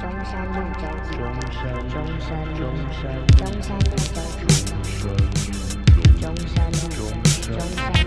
[0.00, 3.02] 中山路交际，中山中山路中山
[3.36, 5.42] 中山路交际，
[6.20, 7.02] 中山路中
[7.42, 8.06] 山路。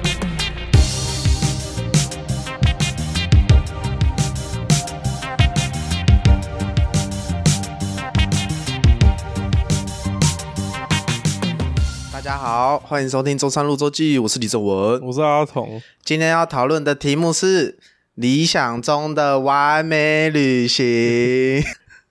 [12.14, 15.02] 大家好，欢迎收听《中山路周记》，我是李正文。
[15.02, 17.78] 我是阿童，今天要讨论的题目是
[18.16, 21.62] 理想中的完美旅行。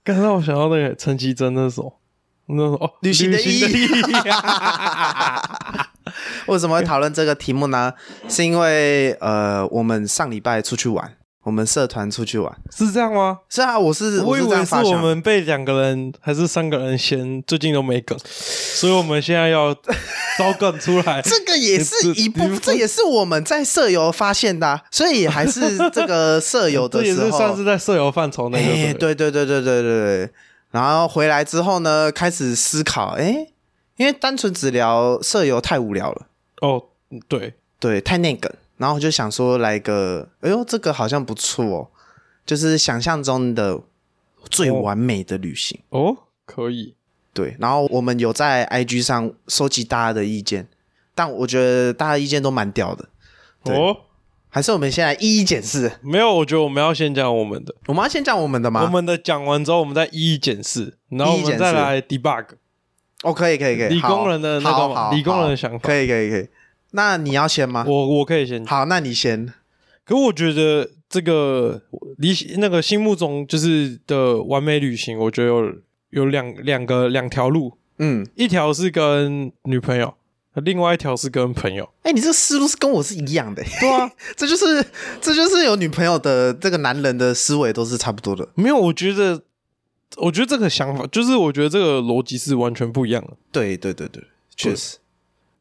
[0.03, 1.93] 刚让我想到那个陈绮贞那首，
[2.47, 3.61] 那首哦，旅行的意义。
[3.61, 3.67] 义。
[6.47, 7.93] 为什么会讨论这个题目呢？
[8.27, 12.55] 是因为呃，我们上礼拜出去玩，我们社团出去玩。
[12.75, 13.39] 是这样吗？
[13.49, 14.93] 是啊，我是我以为是我。
[15.01, 19.73] 们被两个人还是三个人嫌最近都没梗，所以我们现在要
[20.37, 21.21] 招梗出来。
[21.23, 28.59] 这个也是一部这也是我们在舍友发现的啊、所以还是这个舍友的时候， 是算是在舍友范畴内。
[28.59, 30.29] 哎，对对对对对对对。
[30.69, 33.47] 然后回来之后呢，开始思考，哎，
[33.97, 36.27] 因为单纯只聊舍友太无聊了，
[36.61, 36.83] 哦，
[37.27, 38.51] 对，对，太内梗。
[38.81, 41.87] 然后我就想说来个，哎呦，这个好像不错哦，
[42.43, 43.79] 就是想象中的
[44.49, 45.79] 最完美的旅行。
[45.89, 46.95] 哦，可以。
[47.31, 50.67] 对，然后我们有在 IG 上收集大家的意见，
[51.13, 53.07] 但我觉得大家意见都蛮屌的，
[53.63, 53.95] 对哦，
[54.49, 55.91] 还是我们先来一一检视。
[56.01, 58.81] 没有，我觉得我们要先讲我们的，我们要先讲我们的吗？
[58.83, 62.45] 我们的讲完之后，我们再一一检视，然后我们再来 debug
[63.21, 66.49] 哦，可以可以可以，理工人的那个好好嘛理工人的想法可以可以可以。
[66.91, 67.85] 那你要先吗？
[67.87, 68.65] 我我可以先。
[68.65, 69.53] 好，那你先。
[70.03, 71.81] 可我觉得这个
[72.17, 75.73] 理那个心目中就是的完美旅行，我觉得有
[76.09, 80.13] 有两两个两条路，嗯，一条是跟女朋友，
[80.55, 81.87] 另外一条是跟朋友。
[82.03, 84.85] 哎、你这个思路是跟我是一样的，对啊， 这就是
[85.21, 88.49] 这就是有女朋友的这个男人的思维都是差不多的。
[88.55, 89.41] 没有，我觉得，
[90.17, 93.37] 我觉得这个想法就是，我觉得这个逻辑是完全不一样的。
[93.51, 94.23] 对对对对，
[94.57, 94.97] 确实。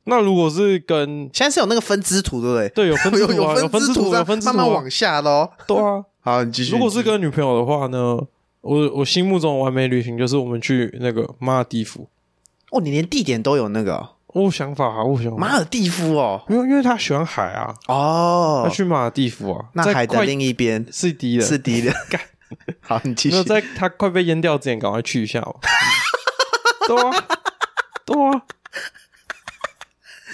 [0.04, 2.68] 那如果是跟现在是有那个分支图，对不对？
[2.70, 5.50] 对有分支图啊， 有有分支图，有分支图啊慢慢往下的哦。
[5.66, 6.04] 对啊。
[6.22, 6.72] 好，你继续。
[6.72, 8.18] 如果是跟女朋友的话呢，
[8.60, 12.08] 我我心目中的完美旅行就是我们去那个马尔蒂夫。
[12.70, 15.38] 哦，你连地点都有那个哦我想法啊，我有想法。
[15.38, 16.42] 马尔蒂夫哦。
[16.48, 21.92] 因为因为他喜欢海啊，哦他，去马尔蒂夫啊，那海的另一边是低的，是低的。
[22.80, 23.44] 好，你继续没有。
[23.44, 25.56] 在他快被淹掉之前，赶快去一下哦。
[26.86, 27.24] 对啊，
[28.04, 28.42] 对啊，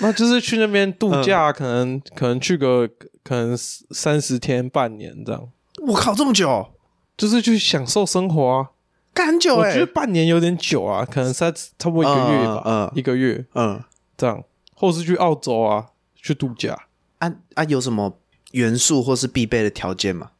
[0.01, 2.89] 那就是去那边度嗯假，可能可能去个
[3.23, 5.49] 可能三十天、半年这样，
[5.87, 6.73] 我靠，这么久，
[7.17, 8.71] 就是去享受生活啊。
[9.15, 9.81] 干很久哎我觉。
[9.81, 13.83] 得半年有点久啊，可能三差不多一个月吧，嗯一个月嗯，
[14.17, 14.43] 这样，
[14.75, 16.87] 或是去澳洲啊，去度假。
[17.19, 18.19] 啊啊，有什么
[18.53, 20.33] 元素或是必备的条件吗？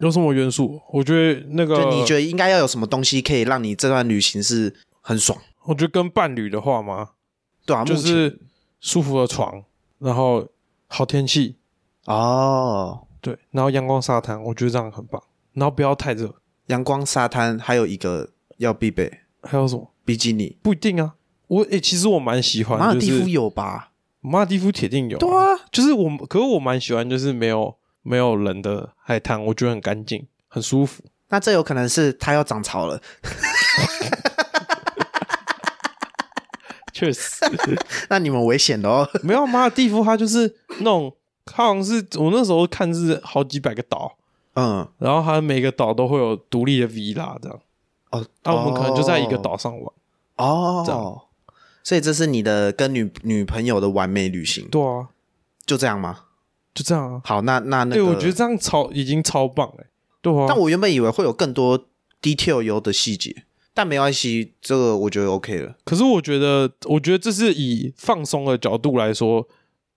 [0.00, 0.78] 有什么元素？
[0.92, 7.10] 我觉得那个，就你觉得应该要有什么东西可以让你这段旅行是很爽，我觉得跟伴侣的话吗，
[7.64, 8.38] 对啊，就是
[8.80, 9.64] 舒服的床，
[9.98, 10.48] 然后
[10.86, 11.56] 好天气，
[12.06, 15.22] 哦，对，然后阳光沙滩，我觉得这样很棒。
[15.54, 16.34] 然后不要太热，
[16.66, 19.12] 阳光沙滩，还有一个要必备
[19.42, 19.90] 还有什么？
[20.04, 20.56] 比基尼。
[20.62, 21.14] 不一定啊。
[21.48, 23.92] 我诶、其实我蛮喜欢，马尔蒂夫有吧？
[24.20, 31.02] 马尔蒂夫铁定有、对啊，就是我，可是我蛮喜欢，就是没有没有人的海滩，我觉得很干净，很舒服。
[31.28, 33.00] 那这有可能是它要涨潮了。
[36.98, 37.44] 确实，
[38.10, 39.08] 那你们危险的哦。
[39.22, 41.14] 没有马尔蒂夫，它就是那种，
[41.44, 44.16] 它好像是我那时候看是好几百个岛，
[44.54, 47.60] 嗯，然后它每个岛都会有独立的 villa 这样，
[48.10, 49.92] 哦，那我们可能就在一个哦岛上玩。
[50.36, 51.22] 哦这哦，
[51.84, 55.08] 所以这是你的跟女女朋友的完美旅行，对啊，
[55.64, 56.24] 就这样吗？
[56.74, 57.20] 就这样啊。
[57.24, 59.86] 好，那那那对，我觉得这样超已经超棒了。
[60.20, 61.86] 对啊，但我原本以为会有更多
[62.20, 63.44] detail 有的细节，
[63.78, 65.72] 但没关系，这个我觉得 OK 了。
[65.84, 69.46] 可是我觉得，我觉得这是以放松的角度来说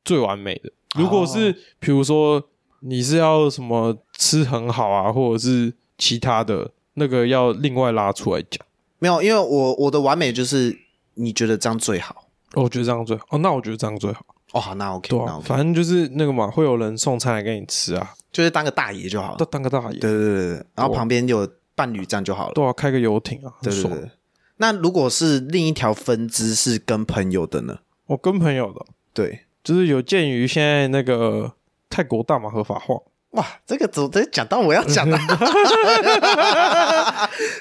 [0.06, 0.72] 最完美的。
[0.94, 2.44] 如果是比如说
[2.82, 8.64] 你是要什么吃很好啊，或者是其他的那个要另外拉出来讲，
[9.00, 10.78] 没有，因为我我的完美就是
[11.16, 12.28] 你觉得这样最好。
[12.54, 13.26] 我觉得这样最好。
[13.32, 14.24] 哦，那我觉得这样最好。
[14.52, 19.60] 哦，好，那 OK，那对啊，OK，反正就是那个嘛，会有人送餐来给你吃啊，就是当个大爷就好了当。
[19.60, 19.98] 个大爷。
[19.98, 22.54] 对对对对，对然后旁边有伴侣这样就好了。
[22.54, 23.54] 对啊，开个游艇啊。
[23.62, 24.12] 对对对。
[24.58, 27.80] 那如果是另一条分支是跟朋友的呢？
[28.06, 31.54] 我跟朋友的，对，就是有鉴于现在那个
[31.90, 32.96] 泰国大麻合法化，
[33.32, 35.18] 哇，这个怎么讲到我要讲的？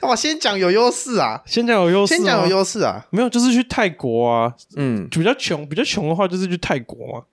[0.02, 3.06] 哇，先讲有优势啊，先讲有优势、啊，先讲有优势啊。
[3.10, 7.20] 没有，就是去泰国啊，嗯，比较穷，比较穷的话就是去泰国嘛。
[7.20, 7.24] 啊，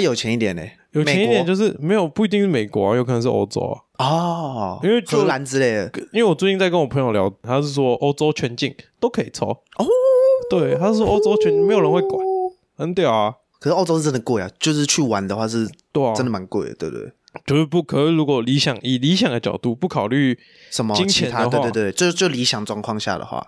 [0.00, 3.80] 有钱一点嘞，有钱一点就是没有不一定是美国啊，有可能是欧洲啊。
[3.96, 5.90] 国哦，因为荷兰之类的。
[6.12, 9.46] 因为我最近在跟我朋友聊，他是说欧洲全境都可以抽。
[9.46, 9.86] 哦，
[10.50, 12.24] 对，他是说欧洲全没有人会管，
[12.76, 17.12] 很屌啊，可是欧洲是真的贵啊，就是去玩的话是对啊，真的蛮贵的，对不对？
[17.46, 20.38] 就是不可是如果理想以理想的角度不考虑，
[20.70, 21.06] 什么金？
[21.06, 21.46] 钱的话。
[21.46, 23.46] 对对对，就就理想状况下的话，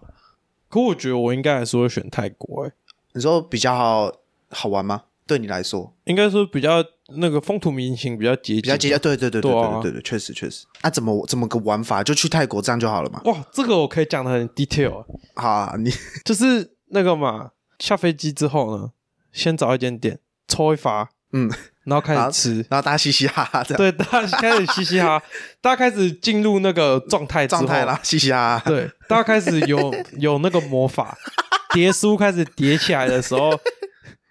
[0.68, 2.72] 可我觉得我应该还是会选泰国、欸，
[3.14, 4.12] 你说比较好
[4.50, 5.04] 好玩吗？
[5.28, 6.82] 对你来说应该说比较
[7.16, 8.98] 那个风土民情比较接近，比较接近？
[8.98, 10.64] 对对对对对啊对对对，确实确实。
[10.80, 12.02] 啊，怎么怎么个玩法？
[12.02, 13.20] 就去泰国这样就好了嘛？
[13.26, 15.04] 哇，这个我可以讲的很 detail，啊
[15.36, 15.92] 好啊，你
[16.24, 18.90] 就是那个嘛，下飞机之后呢，
[19.30, 21.50] 先找一间店抽一发，嗯，
[21.84, 22.54] 然后开始吃。
[22.70, 25.24] 然后大家嘻嘻哈哈这样对，大家开始嘻嘻哈哈，
[25.60, 28.70] 大家开始进入那个状态状态啦，嘻嘻哈哈。
[28.70, 31.16] 对，大家开始有有那个魔法，
[31.72, 33.50] 叠书开始叠起来的时候，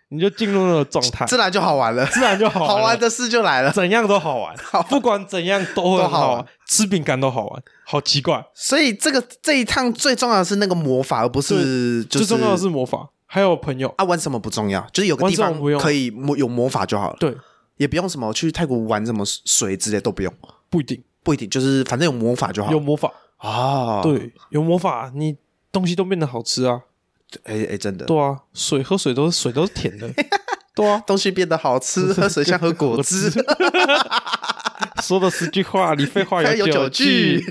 [0.10, 3.72] 你就进入那个状态，自然就好玩了，自然就好玩好玩的事就来了。
[3.72, 8.46] 怎样都好玩， 好不管怎样都会很好玩吃饼干都好玩，好奇怪。
[8.54, 13.94] 所以这个这一趟最重要的是那个魔法，而不是就是最重要的是魔法，还有朋友。
[13.98, 17.36] 啊玩什么不重要，就是有个玩地方可以魔有魔法就好了，对，
[17.76, 20.34] 也不用什么去泰国玩什么水之类都不用，
[20.70, 22.72] 不一定不一定，就是反正有魔法就好。
[22.72, 25.36] 有魔法，啊，，对，有魔法，你
[25.72, 26.82] 东西都变得好吃啊。
[27.44, 30.10] 哎哎，真的，对啊，水喝水都是水都是甜的。
[30.74, 33.32] 对啊， 东西变得好吃，喝水像喝果汁，
[35.04, 37.44] 说的十句话你废话有九九句。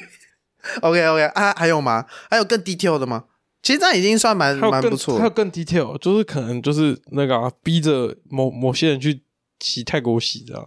[0.81, 2.07] OK OK 啊，还有吗？
[2.31, 3.25] 还有更 detail 的吗？
[3.63, 9.23] 其实这样已经算蛮蛮不错还有更 detail，就是可能就是那个、啊、逼着某某些人去
[9.61, 10.67] 洗泰国洗的、啊，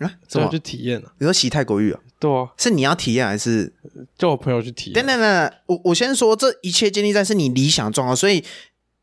[0.00, 0.10] 啊？
[0.28, 0.58] 什么去？
[0.58, 1.12] 体验啊。
[1.18, 2.00] 你说洗泰国浴啊？
[2.20, 3.72] 对啊，是你要体验还是？
[4.16, 4.94] 叫我朋友去体验。
[4.94, 8.44] 等等等，我我先说，这一切建立在是你理想状况，所以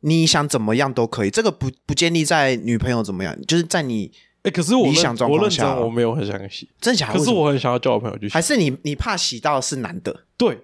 [0.00, 1.30] 你想怎么样都可以。
[1.30, 4.10] 这个不不建立在女朋友怎么样，就是在你
[4.44, 7.12] 哎、可是我理想状况下啊我没有很想洗，真的假？
[7.12, 8.32] 可是我很想要叫我朋友去洗。
[8.32, 10.24] 还是你你怕洗到是男的？
[10.36, 10.56] 对，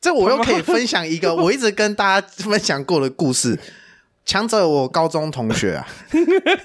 [0.00, 3.60] 这我又可以分享一个 我一直跟大家分享过的故事。
[4.24, 5.86] 强者，我高中同学啊，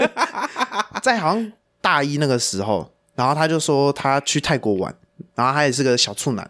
[1.03, 1.51] 在好像
[1.81, 4.93] 大一那个时候，然后他就说他去泰国玩，
[5.35, 6.49] 然后他也是个小处男，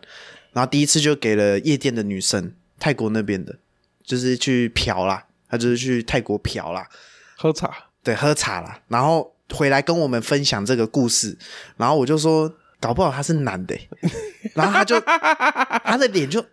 [0.51, 3.55] 然后第一次就给了夜店的女生，泰国那边的，
[4.03, 6.87] 就是去嫖啦，他就是去泰国嫖啦，
[7.37, 7.71] 喝茶，
[8.03, 11.37] 对，喝茶啦，然后回来跟我们分享这个故事，
[11.77, 13.89] 然后我就说，搞不好他是男的欸、
[14.55, 16.45] 然后他就他的脸就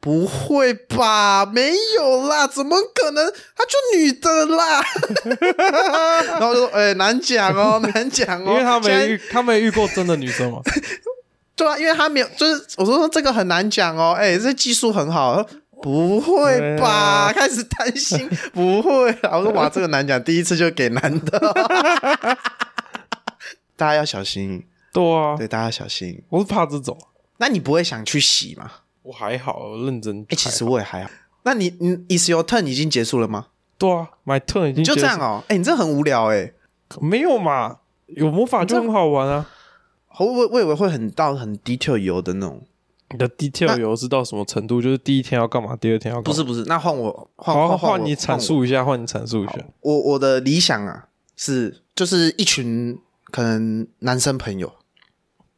[0.00, 3.32] 不会吧，没有啦，怎么可能？
[3.56, 4.80] 她就女的啦。
[6.38, 10.60] 然后我就说，哎、难讲哦，难讲哦，因为他没遇他没遇过真的女生嘛。
[11.58, 15.46] 对啊，因为他没有，就是我说这个很难讲哦，哎、这技术很好。
[15.80, 17.32] 不会吧？
[17.32, 19.38] 开始担心，不会啊！
[19.38, 21.38] 我说哇，这个难讲，第一次就给男的，
[23.76, 26.20] 大家要小心，对啊，对，大家要小心。
[26.30, 26.98] 我是怕这种。
[27.36, 28.68] 那你不会想去洗吗？
[29.02, 30.26] 我还好，我认真。
[30.30, 31.10] 哎、其实我也还好。
[31.44, 33.46] 那你你 is your turn 已经结束了吗？
[33.78, 35.44] 对啊，my turn 已经就这样哦。
[35.46, 36.50] 哎、你这很无聊哎、
[37.00, 37.76] 没有嘛？
[38.08, 39.48] 有魔法就很好玩啊。
[40.18, 42.62] 我我我以为会很到很 detail 油的那种。
[43.10, 44.82] 你的 detail 有是到什么程度？
[44.82, 46.30] 就是第一天要干嘛，第二天要干嘛？
[46.30, 49.64] 不是不是，那换我换好，换换你我阐述一下，换你阐述一下。
[49.80, 52.98] 我我的理想啊是就是一群
[53.30, 54.72] 可能男生朋友。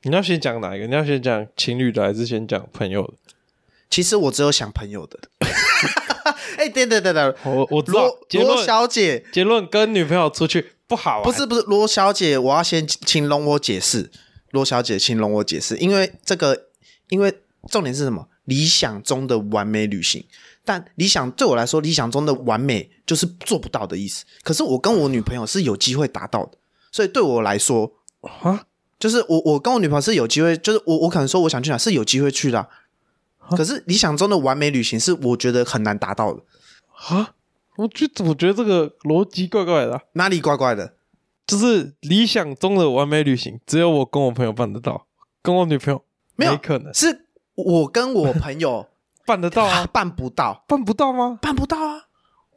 [0.03, 0.87] 你要先讲哪一个？
[0.87, 3.15] 你要先讲情侣的，还是先讲朋友的？
[3.91, 5.19] 其实我只有想朋友的。
[6.57, 11.25] 哎、等等等等，我我罗罗小姐结论跟女朋友出去不好玩。
[11.25, 14.11] 不是不是罗小姐，我要先请容我解释。
[14.51, 16.67] 罗小姐，请容我解释，因为这个，
[17.09, 18.29] 因为重点是什么？
[18.45, 20.25] 理想中的完美旅行，
[20.65, 24.25] 但理想对我来说，理想中的完美就是做不到的意思。
[24.43, 26.59] 可是我跟我女朋友是有机会达到的，
[26.91, 27.93] 所以对我来说，
[28.23, 28.65] 啊，
[28.99, 36.43] 就是我我跟我女朋友是有机会，就是我我可能说我想去哪是有机会去的啊、可是理想中的完美旅行是我觉得很难达到的，
[37.09, 37.35] 啊，
[37.77, 40.95] 我觉得我觉得这个逻辑怪怪的啊、哪里怪怪的？
[41.51, 45.07] 就是理想中的完美旅行，只有我跟我朋友办得到，
[45.43, 46.03] 跟我女朋友
[46.37, 48.87] 没有可能是我跟我朋友
[49.27, 51.39] 办得到啊， 办不到，办不到吗？
[51.41, 52.05] 办不到啊！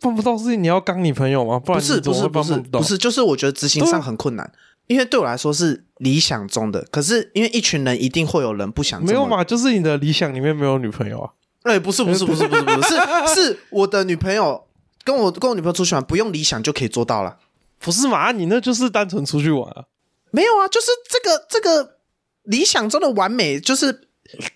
[0.02, 1.60] 办不到是你要刚你朋友吗？
[1.60, 4.52] 不然不是不是不是不是，就是我觉得执行上很困难，
[4.88, 9.26] 因为对我来说是理想中的，可是因为一群人一定会有人不想没有？
[9.26, 9.44] 嘛？
[9.44, 11.32] 就是你的理想里面没有女朋友啊。
[11.64, 12.96] 哎、不是不是不是不是不是
[13.34, 14.66] 是是我的女朋友
[15.06, 17.38] 跟我跟我女朋友出去玩，不用理想就可以做到了。
[17.84, 18.32] 不是嘛？
[18.32, 19.84] 你那就是单纯出去玩啊。
[20.32, 21.98] 没有啊，就是这个这个
[22.44, 24.08] 理想中的完美，就是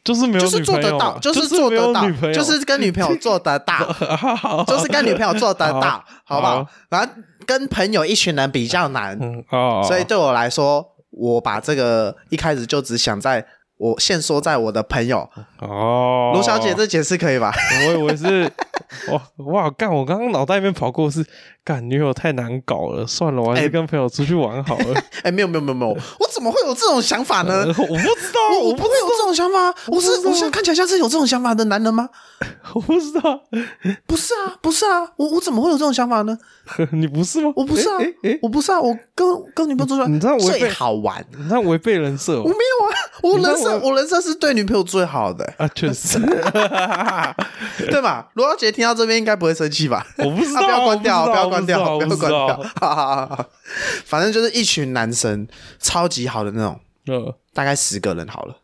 [0.03, 3.93] 就是没有就是做得到，就是是做得到就是跟女朋友做得到，
[4.65, 6.69] 就是跟女朋友做得到，好不好好？
[6.89, 7.13] 然后
[7.45, 13.45] 跟朋友一群人比较难，嗯哦，所以对我来说，我把这个一开始就只想在
[13.77, 15.29] 我限缩在我的朋友。
[15.59, 17.51] 哦，卢小姐，这解释可以吧？
[17.87, 18.51] 我以为是
[19.11, 19.93] 哇哇干！
[19.93, 21.25] 我刚刚脑袋里面跑过是
[21.63, 25.01] 干女友太难搞了，算了，我还哎是跟朋友出去玩好了。
[25.23, 27.67] 哎，没有没有没有没有，我怎么会有这种想法呢呃？
[27.67, 32.09] 我不知道，我我不会有这种想法，我是我现在看起来像是有这种想法的男人吗？
[32.75, 33.41] 我不知道，
[34.05, 36.37] 不是啊，不是啊，我我怎么会有这种想法呢？
[36.91, 37.51] 你不是吗？
[37.55, 37.95] 我不是啊
[38.41, 41.25] 我不是啊，我跟跟女朋友出去玩，你知道违背最好玩。
[41.35, 42.93] 你知道违背人设哦我没有啊，
[43.23, 46.19] 我人设我我人生是对女朋友最好的，啊，确实，
[47.77, 48.29] 对吧？
[48.33, 50.05] 罗小姐听到这边应该不会生气吧？
[50.19, 53.49] 我不知道，啊不要关掉，我不要关掉，我不不要关掉。
[54.05, 55.47] 反正就是一群男生，
[55.79, 58.57] 超级好的那种，呃大概十个人好了，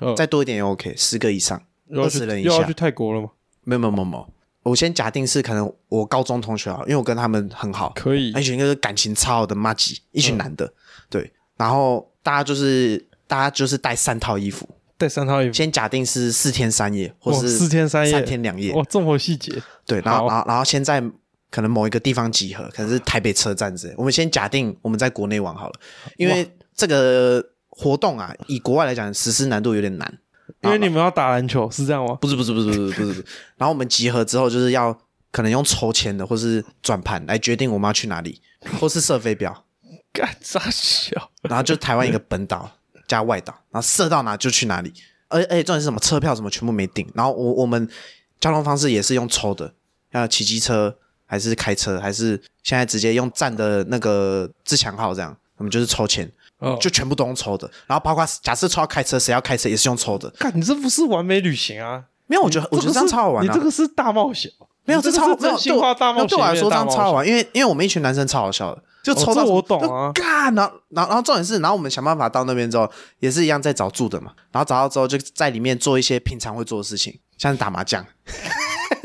[0.00, 1.60] 呃，再多一点也 OK，十个以上，
[1.94, 2.50] 二十人以下。
[2.50, 2.72] 要去。
[2.72, 3.28] 泰国了吗？
[3.64, 4.28] 没有没有没有没有，
[4.62, 8.30] 我先假定是可能我高中同学啊，因为我跟他们很好，可以。
[8.30, 10.72] 一群就是感情超好的妈吉，一群男的，
[11.10, 18.12] 对，然后大家就是大家就是带三套衣服，带三套衣服，先假定是四天三夜，或是四天三夜。
[18.12, 19.52] 三天两夜，哇，这么细节，
[19.84, 21.02] 对，然后然后然后先在
[21.50, 23.94] 可能某一个地方集合，可能是台北车站之类。
[23.96, 25.74] 我们先假定我们在国内玩好了，
[26.16, 30.18] 因为这个活动啊，以国外来讲实施难度有点难。
[30.62, 32.16] 因为你们要打篮球，是这样吗？
[32.20, 33.24] 不是不是不是不是不是。
[33.56, 34.96] 然后我们集合之后就是要
[35.30, 38.40] 可能用抽签的或是转盘来决定我们要去哪里，
[38.80, 39.64] 或是设飞镖，
[40.12, 41.30] 干啥小？
[41.42, 42.70] 然后就台湾一个本岛
[43.06, 44.92] 加外岛，然后射到哪就去哪里。
[45.28, 45.98] 而而且重点是什么？
[45.98, 47.06] 车票什么全部没订。
[47.14, 47.88] 然后我我们
[48.40, 49.72] 交通方式也是用抽的，
[50.12, 50.96] 要骑机车
[51.26, 57.68] 还是开车，还是现在直接用站的那个自强号这样，我们就是抽签，哦，就全部都用抽的。
[57.88, 60.30] 然后包括假设抽要开车，谁要开车也是用抽的。
[60.38, 62.04] 看，你这不是完美旅行啊！
[62.28, 64.50] 没有，我觉得我觉得这样超好玩你、这个是大冒险，
[64.84, 66.28] 没有，这这超没有个是真心话大冒险。
[66.28, 67.12] 对我来说这样超好。
[67.12, 68.82] 玩，因为因为我们一群男生超好笑的，
[69.14, 70.10] 就抽到我懂啊。
[70.12, 78.04] 干，然后然后然后重点是，然后我们想办法到那边之后，也是一样在找住的嘛，然后找到之后就在里面做一些平常会做的事情，像是打麻将，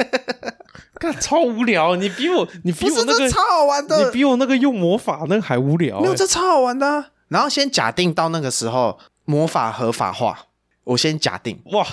[1.00, 4.06] 干超无聊，你比我，你比不是我那个，超好玩的。
[4.06, 6.18] 你，比我那个用魔法那个还无聊、没有欸。
[6.18, 10.48] 这超好玩的啊、然后先假定到那个时候魔法合法化，
[10.84, 11.86] 我先假定，哇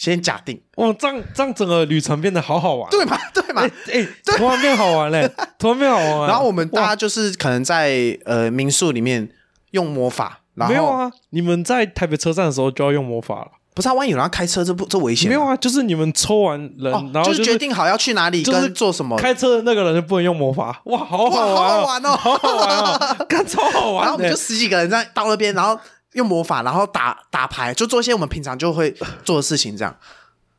[0.00, 2.88] 先假定，哇，这样这样整个旅程变得好好玩。
[2.88, 3.70] 对嘛 对嘛哎、。
[3.94, 5.28] 欸突然变好玩嘞、
[5.58, 6.28] 突然变好玩。
[6.28, 9.28] 然后我们大家就是可能在呃民宿里面
[9.72, 13.48] 用魔法，然后没有啊，你们在台北车站的时候就要用魔法了。
[13.74, 20.80] 不是啊，万一有人要开车，这不这危险吗没有啊，就是你们抽完人，哦，然后就是决定好要去哪里就是跟做什么，开车的那个人就不能用魔法。
[20.84, 25.76] 哇，好，好好玩、哦，好玩哦，好好玩哦，干超好玩、 然后我们就十几个人在到那边，然后
[26.18, 28.94] 用魔法，然后打打牌，就做一些我们平常就会
[29.24, 29.96] 做的事情，这样。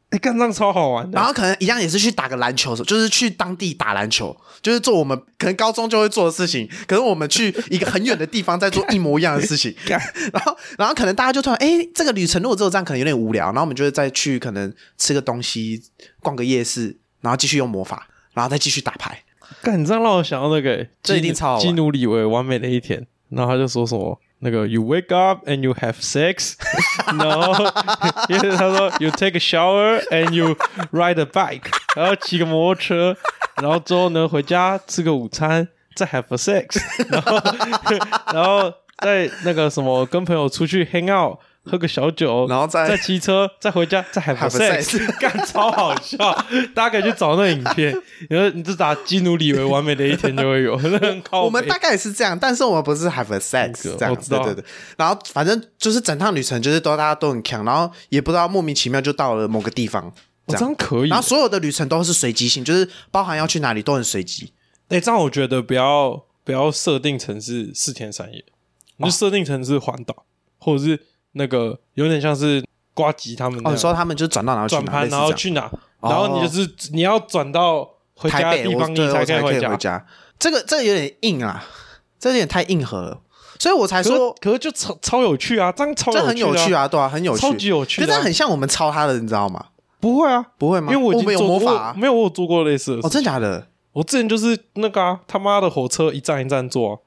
[0.09, 1.15] 哎、干这样超好玩的。
[1.15, 6.67] 然后可能一样也是去打个篮球，就是去当地打篮球，就是做我们可能高中就会做的事情。
[6.87, 9.71] 可是我们去一个很远的地方，在做一模一样的事情。
[9.85, 9.99] 然
[10.43, 13.45] 后，然后可能大家就突然，哎，这个旅程如果只有这样，可能有点无聊。
[13.49, 15.79] 然后我们就会再去可能吃个东西，
[16.21, 19.23] 逛个夜市，然后继续用魔法，然后再继续打牌。
[19.61, 27.53] 干，你这样让我想到那个、欸，这一定超好玩基努里维完美的一天，然后他就说什么那个 you wake up and you have sex，no，
[28.29, 30.55] 因为他说 you take a shower and you
[30.91, 33.17] ride a bike，然后骑个摩托车，
[33.62, 37.41] 然后之后呢回家吃个午餐，再 have a sex，然后
[38.34, 41.39] 然后再那个什么跟朋友出去 hang out。
[41.69, 46.17] 喝个小酒，然后再再骑车， 再回家，再 have a sex， 干超好笑，
[46.73, 47.95] 大家可以去找那影片，
[48.29, 54.65] 然 后你就打基努里维完美的一天就会有，那很靠我们大概也是这样，但是我们不是 have a sex 这样，我知道对对对。
[54.97, 60.13] 然后反正就是整趟旅程就是都大家都很强，然后也不知道莫名其妙就到了某个地方，哦
[60.47, 60.59] 这样。
[60.59, 61.09] 这样可以。
[61.09, 64.51] 然后所有的旅程都是随机性，就是包含要去哪里都很随机。
[64.89, 68.43] 哎、这样我觉得不要不要设定成是四天三夜，
[68.97, 70.25] 你就设定成是环岛，
[70.57, 70.99] 或者是
[71.33, 75.69] 那个有点像是瓜吉他们那哦，样你说他们就转到哪转盘，然后这样去哪，
[76.00, 79.75] 哦然后你就是你要转到回家台北的地方，你对我才才可以以回家。
[79.77, 80.05] 家。
[80.38, 81.63] 这个这个有点硬啊，
[82.19, 83.21] 这有点太硬核了，
[83.59, 89.65] 所以我才可是说可是就超超有趣啊，这样超这很有趣啊，啊，对啊，很有趣，超级有趣的啊可是很像我们抄他的，你知道吗？
[90.00, 90.93] 不会啊，不会吗？
[90.93, 93.09] 因为我已经们有做过魔法啊没有我有做过类似的哦，事。
[93.09, 93.67] 真假的？
[93.91, 96.98] 我之前就是那个啊，他妈的火车一站一站坐啊，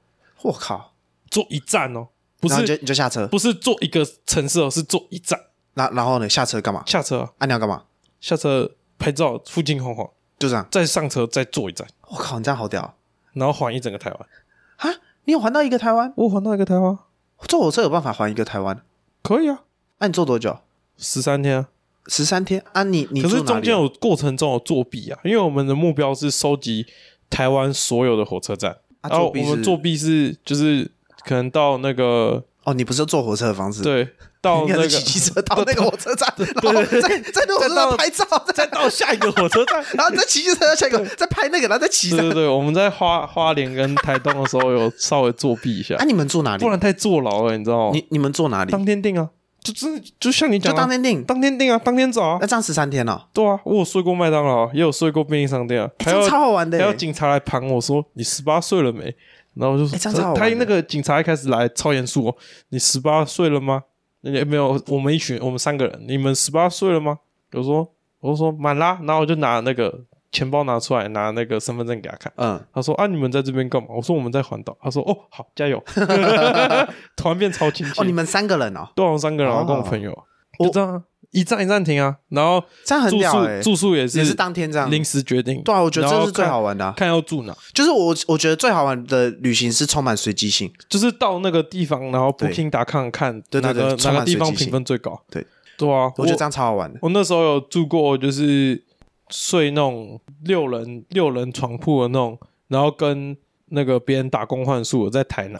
[0.43, 0.93] 我靠！
[1.31, 2.09] 坐一站哦，
[2.42, 5.40] 不是你就是你就下车，不是坐一个城市哦，是坐一站
[5.75, 6.82] 然然后呢下车干嘛？
[6.84, 7.84] 下车啊，啊，你要干嘛？
[8.20, 10.66] 下车拍照，附近晃晃，就这样。
[10.70, 12.96] 再上车再坐一站，我靠，你这样好屌
[13.34, 14.28] 然后环一整个台湾。
[14.78, 14.99] 啊！
[15.25, 16.12] 你有环到一个台湾？
[16.16, 16.99] 我环到一个台湾，
[17.46, 18.82] 坐火车有办法环一个台湾？
[19.22, 19.62] 可以啊，
[19.99, 20.58] 那、你坐多久？
[20.99, 21.68] 十三天啊。
[22.08, 23.06] 十三天啊你？
[23.12, 26.84] 你可是中间有过程中有作弊啊，因为我们的目标是收集
[27.30, 30.90] 台湾所有的火车站，啊我们作弊是就是
[31.25, 34.09] 可能到那个哦，你不是坐火车的方式？，对
[34.41, 38.25] 到 那个是骑机车到那个火车站，然后再在那个火车站拍照，
[38.55, 39.85] 再到下一个火车站。
[39.95, 42.35] 然后再骑机车到下一个，再拍那个，然后再骑上对对。
[42.35, 46.69] 对，我们在花花莲跟台东的时候有稍微作弊一下啊，，你们住哪里不？
[46.69, 47.91] 然太坐牢了，你知道吗？
[47.95, 48.73] 你你们住哪里？
[48.73, 49.29] 当天定啊，
[49.62, 56.83] 就真的就像你就讲当天订，当天定啊，当天走啊那，这样十三天哦，对啊，我有睡过麦当劳，也有睡过便利商店啊，还有超好玩的耶。
[56.83, 59.14] 还有警察来盘我说你十八岁了没？
[59.54, 59.87] 然后我就
[60.35, 62.37] 他那个警察一开始来超严肃哦，
[62.71, 63.82] 你十八岁了吗？
[64.23, 67.18] 也没有，我们一群我们三个人，你们十八岁了吗？
[67.52, 72.32] 我说我就说满啦，然后我就拿那个钱包拿出来，拿那个身份证给他看。
[72.37, 73.88] 嗯，他说啊，你们在这边干嘛？
[73.90, 74.76] 我说我们在环岛。
[74.80, 75.82] 他说哦，好，加油！
[77.16, 78.00] 突然变超亲切。
[78.00, 80.16] 哦，你们三个人哦，对啊，我们三个人，然后跟我哦朋友，
[80.59, 81.02] 就这样啊
[81.33, 82.17] 一站一站停啊。
[82.29, 84.89] 然后这样很住宿也是也是当天这样。
[84.91, 85.61] 临时决定。
[85.62, 86.95] 对啊，我觉得然后这是最看好玩的啊。
[86.97, 90.73] 看要住哪，就是我我觉得最好玩的旅行是充满随机性。
[90.89, 95.21] 就是到那个地方，然后对 Booking.com 看对对哪个哪个地方随机性评分最高。
[95.29, 95.45] 对
[95.77, 96.99] 对啊，我觉得这样超好玩的。
[97.03, 98.83] 我那时候有住过，就是
[99.31, 103.37] 睡那种六人六人床铺的那种，然后跟
[103.71, 105.59] 那个别人打工换宿，我在台南，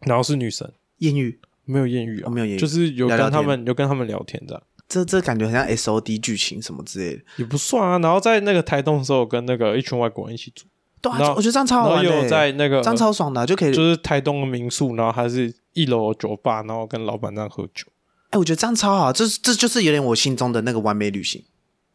[0.00, 4.62] 然后是女生，艳遇，没有艳遇啊，哦没有艳遇就是有聊聊跟他们有跟他们聊天这样。
[4.88, 7.22] 这这感觉很像 S O D 剧情什么之类的。
[7.36, 10.64] 也不算啊，然后在那个台东的时候，跟那个一群外国人一起住，
[11.00, 12.28] 对啊，我觉得这样超好玩的欸。
[12.28, 13.74] 在那个这样超爽的啊，就可以。
[13.74, 17.86] 就是台东的民宿，然后还是一楼有酒吧，然后跟老板这样喝酒。
[18.30, 21.44] 哎，我觉得这样超好，这这就是有点我心中的那个完美旅行。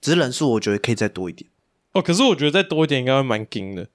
[0.01, 1.49] 只是人数，我觉得可以再多一点，
[1.93, 3.87] 哦，可是我觉得再多一点应该会蛮惊的，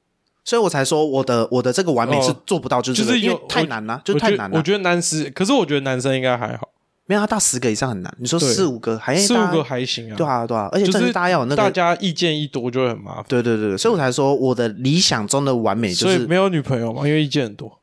[0.42, 4.56] 所以我才说我的我的这个完美哦是做不到，就是这个因为就是有太难了，就太难了。
[4.56, 6.70] 我觉得男生，可是我觉得男生应该还好，
[7.08, 8.14] 没有，他到十个以上很难。
[8.18, 10.14] 你说四五个，还四五个还行啊。
[10.14, 17.78] 对啊，对啊，而且就是大家要有那个，大家意见一多就会很麻烦，对对对，对所以我才说我的理想中的完美就是所以没有女朋友嘛，因为意见很多。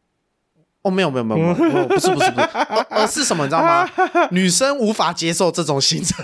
[0.84, 2.40] 哦，没有没有没有没有，不是不是不
[3.08, 3.90] 是， 是什么你知道吗？
[4.30, 6.24] 女生无法接受这种行程，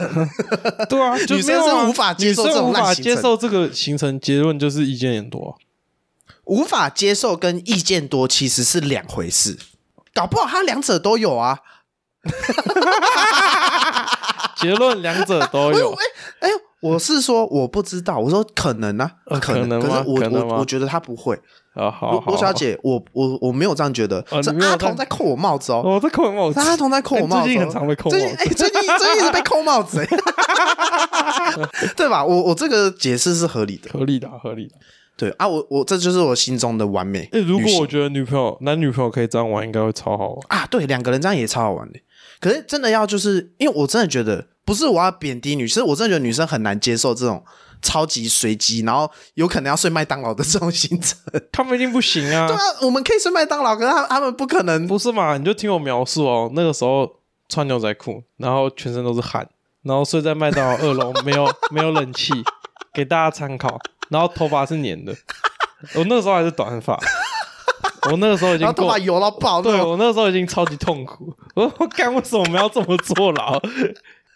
[0.87, 5.51] 对啊，女生是无法接受这种女生接受这个行程，结论就是意见很多啊。
[6.45, 9.57] 无法接受跟意见多其实是两回事，
[10.13, 11.61] 搞不好他两者都有啊。
[14.57, 15.91] 结论两者都有。
[16.39, 21.39] 哎呦，我是说我不知道，我说可能啊，呃可能，可能吗可是我可能吗我我觉得他不会。
[21.73, 25.81] 啊，好，好罗罗小，姐，我我我没有这样觉得，阿童在扣我帽子哦。
[25.81, 30.07] 好我在扣我帽子，是阿童在扣我帽子哦，最近很常被扣帽子最近哎，最近最近一直被扣帽子，哎
[31.95, 32.25] 对吧？
[32.25, 34.75] 我我这个解释是合理的，合理的啊，合理的。
[35.15, 40.37] 对啊，我我这就是我心中的完美哎，如果我觉得女朋友男女朋友可以这样玩，应该会超好玩。
[40.49, 41.99] 啊，对，两个人这样也超好玩的。
[42.41, 47.41] 可是真的要就是因为我真的觉得，不是我要贬低女生，我真的觉得女生很难接受这种
[47.81, 51.17] 超级随机，然后有可能要睡麦当劳的这种行程。
[51.51, 52.55] 他们一定不行啊 对！
[52.55, 54.85] 啊，我们可以睡麦当劳，可是他他们不可能。
[54.87, 55.37] 不是嘛？
[55.37, 57.09] 你就听我描述哦，那个时候
[57.47, 59.47] 穿牛仔裤，然后全身都是汗，
[59.83, 62.33] 然后睡在麦当劳二楼，没有没有冷气，
[62.93, 63.79] 给大家参考。
[64.09, 65.15] 然后头发是粘的，
[65.95, 66.99] 我那个时候还是短发，
[68.11, 71.33] 我那个时候已经够然后头发油到爆，对我那个时候已经超级痛苦。
[71.55, 73.59] 我我干，为什么我们要这么坐牢？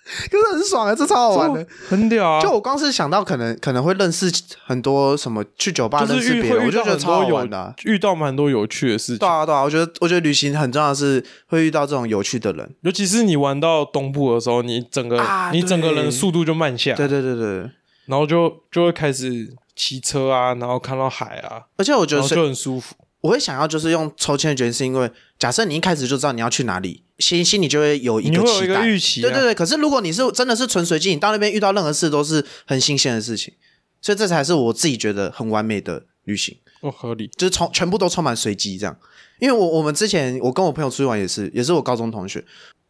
[0.05, 1.65] 可是很爽啊，这超好玩的。
[1.89, 2.39] 很屌啊！
[2.39, 4.31] 就我光是想到可能可能会认识
[4.63, 9.27] 很多什么去酒吧认识别人，我就觉得超好多玩的遇到蛮多有趣的事情对。
[9.27, 12.75] 啊，对啊，我觉得我觉得旅行很重要的是会遇到这种有趣的人。
[12.81, 17.71] 尤其是你玩到东部的时候，你整个、啊你整个对人速度就慢下，对对对对，
[18.05, 22.93] 然后就就会开始骑车啊，然后看到海啊，而且我觉得就很舒服。
[23.25, 28.85] 我会想要就是用抽签的决定，是因为假设你一开始就知道你要去哪里，心心里就会有一个个期待。
[28.85, 33.51] 预期、啊，对对对，可是如果你是真的是纯随机，你到那边遇到任何事都是很新鲜的事情，
[33.99, 36.55] 所以这才是我自己觉得很完美的旅行。
[36.81, 37.27] 哦，合理。
[37.35, 38.95] 就是充全部都充满随机这样。
[39.39, 42.45] 因为我我们之前我跟我朋友出去玩也是，也是我高中同学，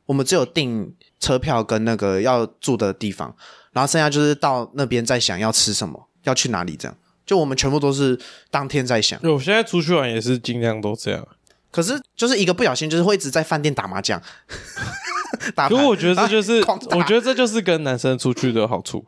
[0.06, 3.34] 我们只有订车票跟那个要住的地方，
[3.72, 6.98] 然后剩下就是到那边再想要吃什么，要去哪里这样。
[7.26, 8.20] 就我们全部都是
[8.52, 11.28] 当天在想，对我现在出去玩也是尽量都这样。
[11.72, 14.22] 可是就是一个不小心，就是会一直在饭店打麻将。
[15.54, 16.64] 打牌可我觉得这就是，
[16.96, 19.06] 我觉得这就是跟男生出去的好处，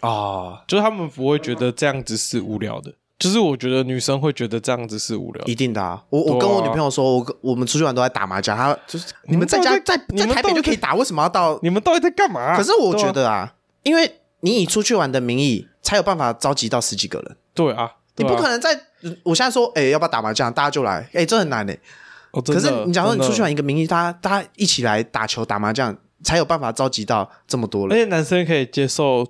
[0.00, 2.94] 啊，就是他们不会觉得这样子是无聊的。
[3.18, 5.44] 就是我觉得女生会觉得这样子是无聊。
[5.46, 6.02] 一定的啊！
[6.10, 17.36] 我我跟我女朋友说，我我们出去玩都在打麻将，她就是你们在家在在台北就可以打，为什么要到你们到底在干嘛、可是我觉得啊，因为你以出去玩的名义，才有办法召集到十几个人。
[17.56, 18.78] 对啊，你不可能在
[19.24, 20.52] 我现在说，哎、要不要打麻将？
[20.52, 21.76] 大家就来，哎、这很难哎、
[22.30, 27.98] 哦可是你假如你出去玩一个名义，大家大家一起来打球、打麻将，才有办法召集到这么多而人。
[27.98, 29.26] 且男生可以接受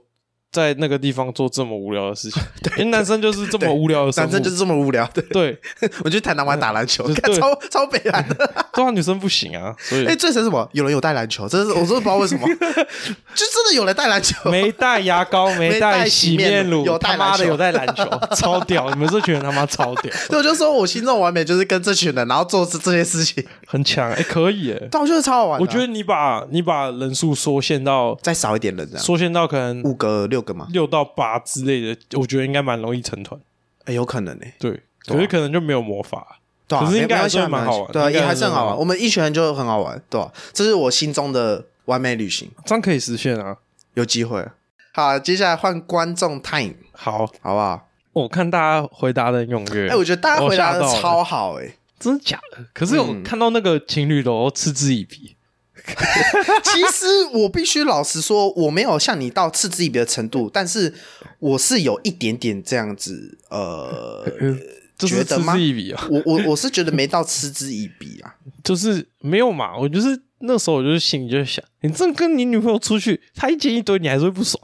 [0.56, 2.42] 在那个地方做这么无聊的事情，
[2.78, 5.58] 因为男生就是这么无聊的生物，男生就是这么无聊的，对，
[6.02, 8.34] 我去台南玩打篮球，超超北蓝的。
[8.72, 10.06] 对啊，女生不行啊，所以。
[10.06, 10.66] 哎、最神什么？
[10.72, 14.50] 有人有带篮球，真是我真的不知道为什么，就真的有人带篮球。
[14.50, 18.88] 没带牙膏，没带洗面乳，有他妈的有带篮球，超屌！
[18.90, 25.60] 你们这群人他妈超屌，所以我就说我心中完美就是跟这群人，然后做这这些事情，很强哎、可以哎、但我觉得超好玩。
[25.60, 33.38] 我觉得你把你把人数缩限到再少一点人这样，缩限到可能五个六个嘛，六到八之类的，我觉得应该蛮容易成团。
[33.84, 36.40] 哎、有可能呢、对，可是可能就没有魔法。
[36.66, 38.76] 对啊，可是应该还是蛮好玩对啊，也还是很好玩。
[38.76, 43.58] 我们一群人就很好玩，对吧、这是我心中的完美旅行，这样可以实现啊！
[43.94, 44.44] 有机会。
[44.92, 47.88] 好，接下来换观众 time，好，好不好？
[48.12, 49.90] 我看大家回答的很踊跃。
[49.90, 52.64] 哎、我觉得大家回答的超好、哎，真的假的？
[52.72, 55.35] 可是我嗯看到那个情侣楼嗤之以鼻。
[56.64, 60.92] 其实我必须老实说，我没有像你到嗤之以鼻的程度，但是
[61.38, 64.24] 我是有一点点这样子，呃，
[64.98, 65.56] 嗤 觉得吗
[66.10, 68.34] 我我我是觉得没到嗤之以鼻啊。
[68.64, 69.76] 就是没有嘛。
[69.78, 74.60] 我就是那时候，我就是心里就在想，你正跟你女朋友出去，她一接一堆，你还是会不爽。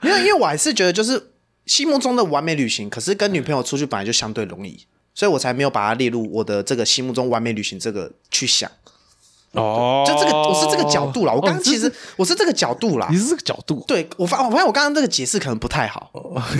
[0.00, 1.30] 没有，因为我还是觉得就是
[1.66, 8.70] 心目中的完美旅行，可是跟女朋友出去本来就相对容易，所以我才没有把它列入我的这个心目中完美旅行这个去想。
[9.52, 11.32] 哦就这个，我是这个角度啦。
[11.32, 13.16] 我刚刚哦其实我是这个角度啦你。
[13.18, 16.10] 是这个角度，对我发我发现我刚刚这个解释可能不太好，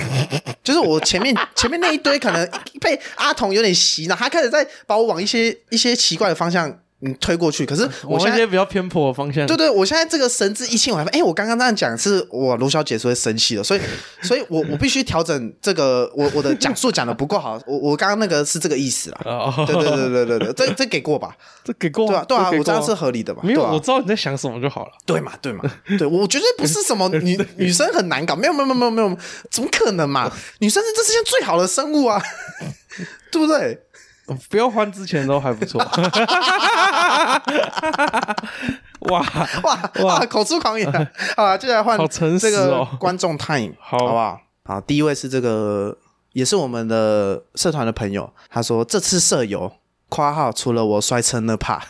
[0.63, 2.51] 就是我前面前面那一堆可能
[2.81, 6.71] 被阿童有点洗脑，他开始在把我往一些一些奇怪的方向
[7.03, 7.67] 嗯推过去。
[7.67, 9.47] 可是我现在比较偏颇的方向。
[9.47, 13.81] 对对，我现在这个神志一清，我还发现，哎，我刚刚这样讲是我卢小姐是会生气的，所以，
[14.23, 19.21] 所以我我必须调整这个，我我的讲述讲的不够好，我我刚刚那个是这个意思啦。
[19.25, 21.37] 哦，对对对对对对，这这给过吧？
[21.65, 23.43] 这给过对啊对啊，我这样是合理的吧？
[23.45, 24.93] 没有，啊我知道你在想什么就好了。
[25.05, 25.63] 对嘛对嘛，
[25.99, 29.17] 对我绝对不是什么女 女生很难搞，没有没有没有没有，
[29.51, 30.31] 怎么可能嘛？
[30.61, 32.23] 女生是这世界最好的生物啊，
[33.31, 33.81] 对不对？
[34.51, 35.81] 不要换之前都还不错。
[39.11, 39.21] 哇
[39.65, 41.11] 哇哇，口出狂言啊！
[41.37, 44.41] 好啊，接下来换好诚实这个哦观众 time，好好不好？
[44.65, 45.97] 好，第一位是这个，
[46.33, 49.73] 也是我们的社团的朋友，他说这次舍友
[50.09, 51.83] （括号除了我摔车那怕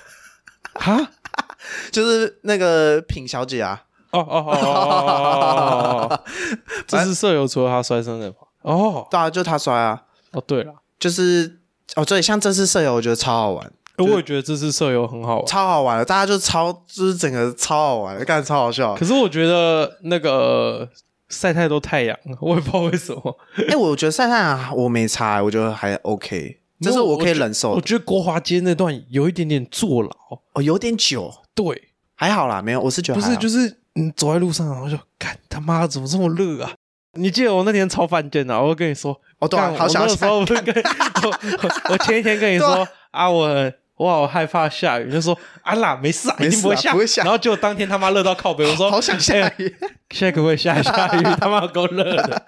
[0.74, 1.10] 哈，
[1.92, 6.24] ），就是那个品小姐啊，哦哦哦哦哦哦，
[6.88, 11.60] 这是舍友除了他摔车那怕哦对啊，就他摔啊，哦，对了，就是
[11.96, 15.46] 哦，对，像这次舍友，我觉得超好玩，我也觉得这次舍友很好玩。
[15.46, 18.94] 超好玩的，大家就超就是整个超好玩的，干超好笑。
[18.94, 20.88] 可是我觉得那个
[21.28, 23.38] 晒太多太阳，我也不知道为什么。
[23.68, 27.74] 哎、我觉得晒太阳我没差，我觉得还 OK，这是我可以忍受的。
[27.76, 30.10] 我觉得国华街那段有一点点坐牢。
[30.54, 36.72] 哦，有点久，对，还好啦，没有，我是觉得不是，就是你走在路上，然后就看他妈怎么这么热啊！
[37.14, 40.74] 你记得我那天超犯贱的，我跟你说，哦对啊好想我那时候不是跟
[41.24, 49.76] 我我我前一天跟你说对啊，我我好害怕下雨，你就说啊啦，没事啊，没事啊一定不会下，不会下然后结果当天他妈热到靠北，我说 好想下 哎雨。
[50.10, 51.22] 现在可不可以下一下雨？
[51.38, 52.42] 他妈够热的。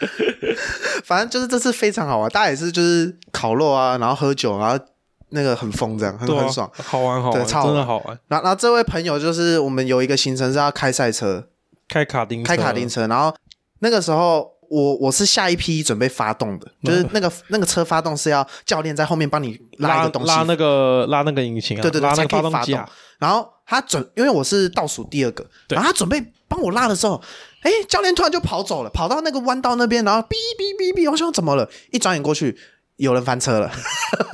[1.04, 4.82] 反正就是这次非常好玩，大家也是就是烤肉啊，然后喝酒，然后
[5.28, 6.70] 那个很疯，这样很啊很爽。
[6.76, 8.18] 好玩好玩，真的好玩。
[8.28, 11.48] 然后然后这位朋友就是我们有一个行程是要开赛车，
[11.86, 13.34] 开卡丁车，开卡丁车，然后
[13.80, 14.53] 那个时候。
[14.74, 22.88] 我我是下一批准备发动的，就是那个那个车发动是要教练在后面帮你拉一个东西，拉那个拉那个引擎啊，对对对，才拉那个可以发动。
[23.20, 27.22] 然后他准，因为我是倒数第二个，然后他准备帮我拉的时候，
[27.60, 31.70] 哎，教练突然就跑走了，跑到那个弯道那边，然后哔哔哔哔，我想怎么了？
[31.92, 32.58] 一转眼过去，
[32.96, 33.70] 有人翻车了。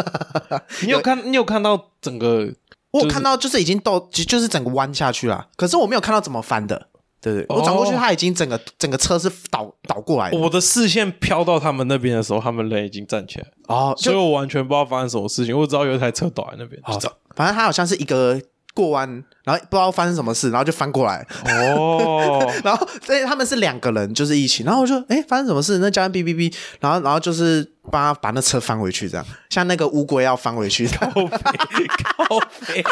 [0.82, 2.50] 你有看你有看到整个
[2.92, 6.88] 我有看到就是已经到，就就是整个弯下去了，可是我没有看到怎么翻的。
[7.20, 10.38] 对对，我转过去，哦他已经整个整个车是倒倒过来的。
[10.38, 15.56] 我的视线飘到他们那边的时候，他们人已经站起来，哦，就所以我完全不知道发生什么事情。
[15.56, 17.16] 我只知道有一台车倒在那边，就这样。
[17.36, 18.40] 反正他好像是一个
[18.74, 21.26] 过弯，然后不知道发生什么事，然后就翻过来。
[21.44, 25.78] 哦， 然后所以他们是两个人，就是一起，然后我就哎发生什么事？
[25.78, 31.26] 那教练哔哔哔，然后然后就是帮他把那车翻回去，这样像那个乌龟要翻回去，靠北
[32.04, 32.84] 靠北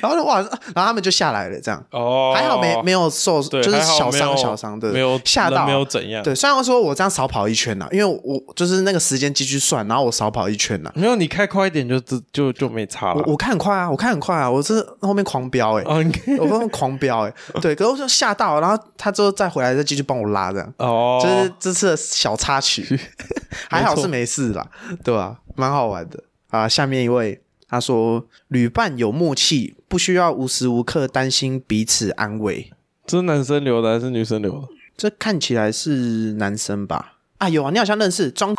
[0.00, 0.46] 然后就哇，然
[0.76, 10.92] 后他们就下来了，这样哦，还好没没有受，就是小伤小伤的，没有吓到没有怎样，对，虽然说我这样少跑一圈呐，因为我就是那个时间继续算，然后我少跑一圈呐。
[10.94, 13.22] 没有你开快一点就就就就没差了。
[13.26, 22.98] 我我看很快啊，我看很快啊，我是后面狂飙哎、哦，你 我刚刚狂飙哎、对，可是我就吓到，然后他之后再回来再继续帮我拉这样，哦，就是这次的小插曲，
[23.70, 24.66] 还好是没事啦，
[25.02, 26.68] 对吧、蛮好玩的啊。
[26.68, 32.70] 下面一位，他说旅伴有默契，不需要无时无刻担心彼此安危。
[33.06, 34.68] 这是男生留的还是女生留的？
[34.96, 37.14] 这看起来是男生吧？
[37.38, 38.54] 啊，有啊，你好像认识装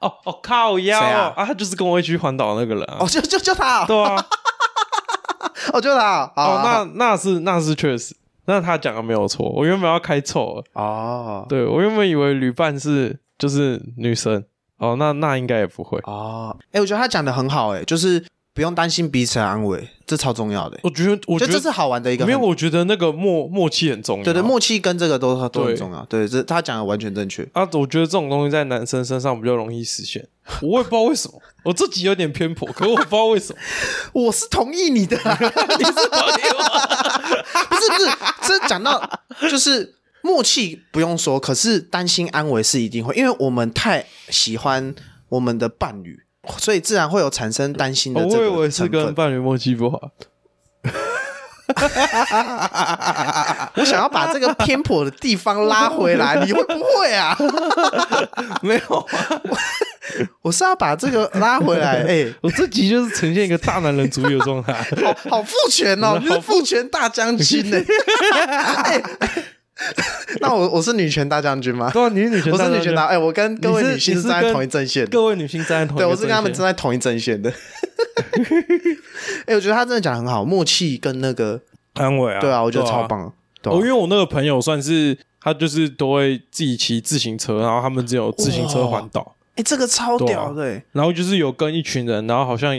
[0.00, 1.46] 哦哦，靠腰谁啊啊！
[1.46, 2.98] 他就是跟我一起去环岛那个人啊。
[3.00, 4.16] 哦，就就就他啊，对啊，
[5.72, 8.14] 哦，就他啊哦，哦，那那是那是确实，
[8.46, 9.48] 那他讲的没有错。
[9.50, 14.44] 我原本要开错了，哦对我原本以为旅伴是就是女生，
[14.78, 15.98] 哦，那那应该也不会。
[16.04, 20.78] 哦，哎，我觉得他讲的很好，哎，就是不用担心彼此的安危，这超重要的。
[20.82, 24.24] 我觉得，我觉得就这是好玩的一个很，没有，我觉得那个默默契很重要。
[24.24, 26.04] 对对，默契跟这个都都很重要。
[26.04, 27.42] 对，这他讲的完全正确。
[27.52, 30.28] 啊，我觉得这种东西在男生身上比较容易实现。
[30.60, 33.58] 我也不知道为什么， 我自己有点偏颇，可我不知道为什么。
[34.26, 35.38] 我是同意你的啦，
[35.78, 36.62] 你是同意我
[37.70, 38.16] 不是不是，
[38.48, 44.94] 这讲到就是默契不用说，可是担心安危是一定会，因为我们太喜欢
[45.30, 46.20] 我们的伴侣，
[46.58, 49.04] 所以自然会有产生担心的哦我这以为是个成分。
[49.06, 50.10] 跟伴侣默契不好。
[53.76, 57.36] 我想要把这个偏颇的地方拉回来， 你会不会啊？
[58.60, 59.40] 没有啊，
[60.42, 64.74] 我是要把这个拉回来，哎、我这集就是呈现一个大男人主义的状态。
[65.02, 67.78] 好好父权哦，你是父权大将军呢、
[68.84, 69.02] 哎
[70.40, 71.90] 那我我是女权大将军吗？
[71.92, 75.10] 对啊，你是女权我是女权大，哎、我跟各位女性是站在同一阵线的。
[75.10, 77.52] 各位女性站在同一对，个我是跟他们站在同一阵线的。
[79.46, 81.60] 哎、我觉得他真的讲得很好，默契跟那个，
[81.94, 83.06] 安慰啊，对啊，我觉得超。
[83.06, 83.32] 棒。
[83.60, 92.76] 对啊哦，因为我那个朋友算是他就是都会自己骑自行车，然后他们只有自行车环岛，哎、这个超屌的、哎然后就是有跟一群人，然后好像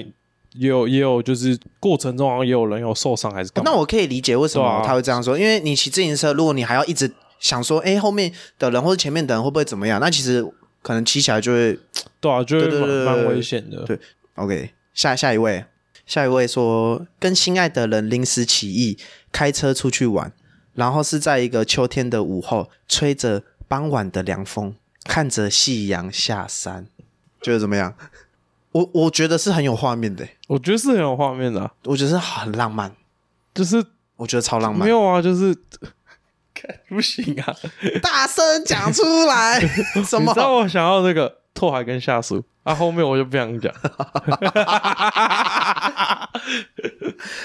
[0.56, 3.72] 也有也有就是过程中好像也有人有受伤还是干嘛？
[3.72, 10.00] 那我可以理解为什么他会这样说，因为你骑自行车，如果你还要一直想说，哎、后面的人或者前面的人会不会怎么样？
[10.00, 10.46] 那其实
[10.82, 11.80] 可能骑起来就会
[12.20, 13.84] 对啊，就会对对对蛮危险的。
[13.84, 14.00] 对
[14.36, 14.72] OK。
[14.94, 15.66] 下下一位，
[16.06, 18.96] 下一位说跟心爱的人临时起意
[19.32, 20.32] 开车出去玩，
[20.76, 26.86] 然后是在一个秋天的午后，吹着傍晚的凉风，看着夕阳下山，
[27.42, 27.96] 觉得怎么样？
[28.74, 32.92] 我我觉得是很有画面的，我觉得是很有画面的啊、我觉得是很浪漫，
[33.54, 33.84] 就是
[34.18, 34.90] 我觉得超浪漫没。
[34.90, 35.56] 有啊，就是
[36.90, 37.56] 不行啊。
[38.02, 39.60] 大声讲出来，
[40.06, 40.40] 什么你知？
[40.40, 43.74] 道我想要那个拓海跟下属啊，后面我就不想讲。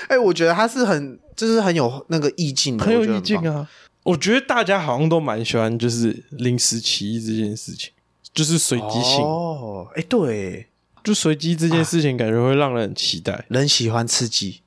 [0.09, 3.39] 哎、我觉得他是很，就是很有那个意境的，很有意境。
[3.49, 3.69] 啊。
[4.05, 7.93] 我觉得大家好像都蛮喜欢，就是临时起意这件事情，
[8.33, 10.68] 就是随机性，哦，哎、对，
[11.09, 13.47] 就随机这件事情，感觉会让人很期待。
[13.49, 14.61] 人喜欢刺激，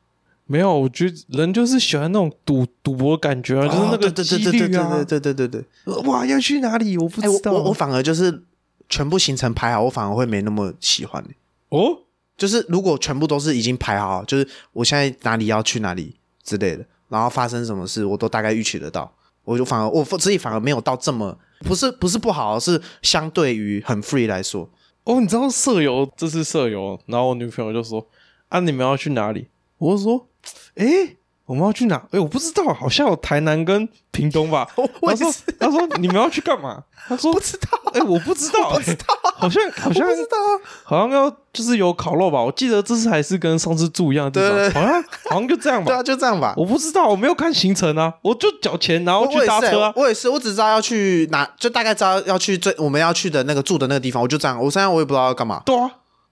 [0.48, 5.96] 没有，我觉得人就是喜欢那种赌赌博的感觉啊，就是那个哦对几对对对对，对对对对对。
[6.06, 6.98] 哇，要去哪里？
[6.98, 7.52] 我不知道。
[7.52, 8.44] 我我反而就是
[8.90, 11.24] 全部行程排好，我反而会没那么喜欢。
[11.70, 12.00] 哦，
[12.36, 19.14] 就是如果全部都是已经排好，就是我现在哪里要去哪里之类的，然后发生什么事，我都大概预期得到。
[19.44, 24.68] 我就反而我自己反而没有到这么不是不是不好，是相对于很 free 来说，
[25.04, 28.08] 哦，你知道舍友这是舍友，然后我女朋友就说
[28.50, 29.48] ：“啊，你们要去哪里？”
[29.80, 30.28] 我说
[30.76, 31.18] ：“诶，
[31.52, 32.02] 我们要去哪？
[32.12, 34.66] 诶，我不知道，好像有台南跟屏东吧。
[35.04, 40.50] ”他说：“他说你们要去干嘛？”他说：“不知道，诶，我不知道， 不知道，好像好像不知道啊。
[40.86, 42.42] 好像要就是有烤肉吧？
[42.42, 45.88] 我记得这次还是跟上次住一样的地方，好像好像就这样吧。
[45.88, 46.54] 对啊，就这样吧。
[46.56, 49.92] 我不知道，我没有看行程啊，我就缴钱然后去搭车啊。
[49.98, 54.58] 我也是，我只知道要去哪，就大概知道要去最我们要去的那个住的那个地方，我就这样。
[54.58, 55.62] 我现在我也不知道要干嘛。
[55.66, 55.92] 对啊，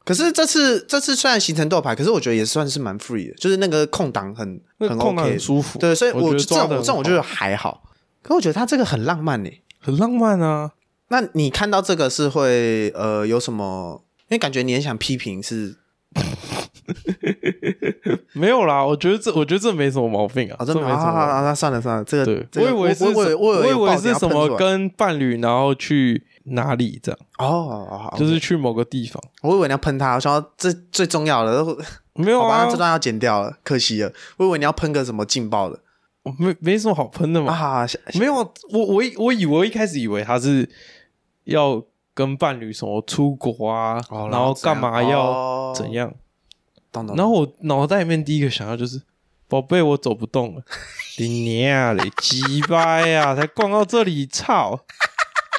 [0.09, 4.47] 可是这次这次虽然行程都有排，可是我觉得也算是蛮 free 的，就是那个空档很
[4.79, 5.77] 很那个空很舒服。
[5.77, 7.83] 对，所以我这种这种我觉得还好。
[8.23, 9.51] 可我觉得他这个很浪漫呢。
[9.79, 10.71] 很浪漫啊。
[11.09, 14.03] 那你看到这个是会呃有什么？
[14.29, 15.75] 因为感觉你很想批评是
[18.33, 21.03] 没有啦，我觉得这我觉得这没什么毛病啊，啊，真的这没什么。
[21.03, 21.41] 啊啊啊！
[21.43, 29.21] 那算了算了，这个对，我以为是我我我我以为是什么跟跟伴侣然后去哪里这样，哦，就是去某个地方。
[29.41, 31.65] 我以为你要喷他，我想要这最重要的，
[32.13, 34.11] 没有好吧，啊那，这段要剪掉了，可惜了。
[34.37, 35.79] 我以为你要喷个什么劲爆的
[36.37, 37.87] 没没什么好喷的嘛。
[38.15, 40.69] 没有，我我以我以为我一开始以为他是
[41.45, 41.81] 要
[42.13, 46.13] 跟伴侣什么出国啊，哦然后干嘛要哦怎样，
[46.91, 47.15] 懂懂。
[47.15, 49.01] 然后我脑袋里面第一个想到就是，
[49.47, 50.61] 宝贝，我走不动了，
[51.17, 54.79] 你娘嘞，鸡巴呀，才逛到这里，操！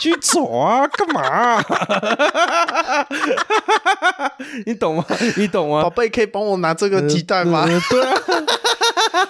[0.00, 1.62] 去走啊，干嘛、
[4.66, 5.04] 你懂吗？
[5.36, 5.82] 你懂吗？
[5.82, 7.64] 宝贝，可以帮我拿这个鸡蛋吗？
[7.68, 8.14] 呃对啊，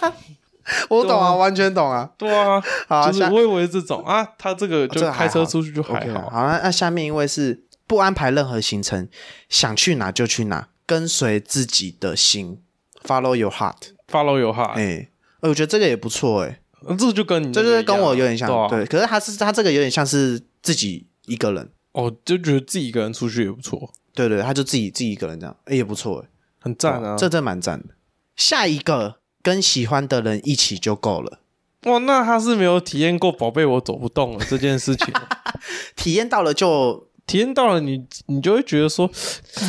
[0.88, 2.08] 我懂啊，啊完全懂啊。
[2.16, 6.30] 对啊，好就是下我以为这种啊，他这个就开车出去就还好。
[6.30, 9.08] 好，那那下面一位是不安排任何行程，
[9.48, 12.62] 想去哪就去哪，跟随自己的心
[13.04, 13.94] ，follow your heart。
[14.08, 15.08] follow your heart，、哎、
[15.40, 18.86] 哎我觉得这个也不错哎、呃这就跟你这就是跟我有点像，对啊对。
[18.86, 26.28] 可是他是他这个有点像是自己一个人，哦，就觉得自己一个人出去也不错，对对，他就自己自己一个人这样，哎、也不错哎、
[26.60, 27.16] 很赞啊。
[27.16, 27.88] 这真蛮赞的。
[28.36, 31.40] 下一个跟喜欢的人一起就够了，
[31.84, 35.12] 哇，那他是没有体验过“宝贝，我走不动了”这件事情，
[35.96, 39.10] 体验到了就 体验到了你，你就会觉得说，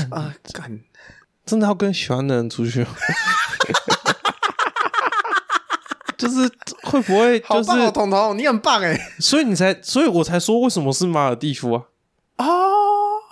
[0.10, 0.80] 啊干。
[1.44, 2.90] 真的要跟喜欢的人出去吗，
[6.22, 6.50] 就是
[6.84, 9.00] 会不会就是，好棒哦，彤彤，你很棒哎！
[9.20, 11.84] 所以你才，所以我才说为什么是马尔蒂夫啊？
[12.38, 12.46] 哦，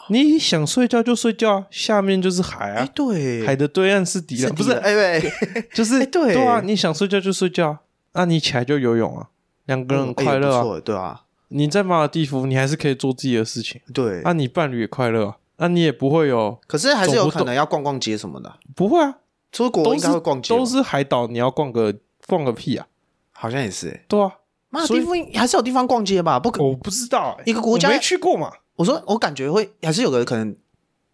[0.10, 5.32] 你想睡觉就睡觉啊，下面就是海哎啊，，对，海的对岸是敌人，不是，哎喂，
[5.74, 6.34] 就是对。
[6.34, 7.80] 对啊，你想睡觉就睡觉啊，
[8.14, 9.28] 那你起来就游泳啊，
[9.66, 10.82] 两个人快乐啊。
[10.84, 14.22] 对啊，你在马尔蒂夫，你还是可以做自己的事情，对。
[14.24, 19.16] 啊，你伴侣也快乐啊，那你也不会有可是还是有可能要逛逛街什么的，不会啊，
[19.52, 21.94] 出国应都是该会逛街吧，都是海岛，你要逛个
[22.30, 22.88] 逛个屁啊，
[23.32, 24.06] 好像也是哎。
[24.08, 24.32] 对啊，
[24.70, 26.40] 马尔地夫还是有地方逛街吧？
[26.40, 30.56] 不可，我不知道、欸，一个国家我没去过嘛，我说我感觉会还是有个可能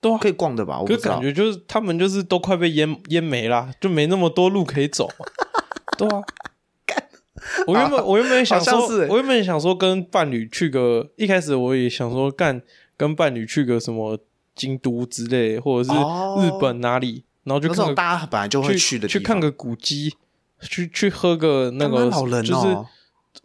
[0.01, 0.79] 对啊可以逛的吧？
[0.79, 1.21] 我感。
[1.21, 5.25] 觉就是他们就是都快被淹淹没啦，就没那么多路可以走嘛，
[5.97, 6.21] 对啊。
[7.67, 12.61] 我原本我原本想说，我原本想说跟伴侣去个，一开始我也想说干
[12.97, 14.17] 跟伴侣去个什么
[14.55, 20.15] 京都之类，或者是哦日本哪里，然后就那种看大家本来就会去的去看个古迹，
[20.61, 22.09] 去去喝个那个
[22.41, 22.85] 就是哦，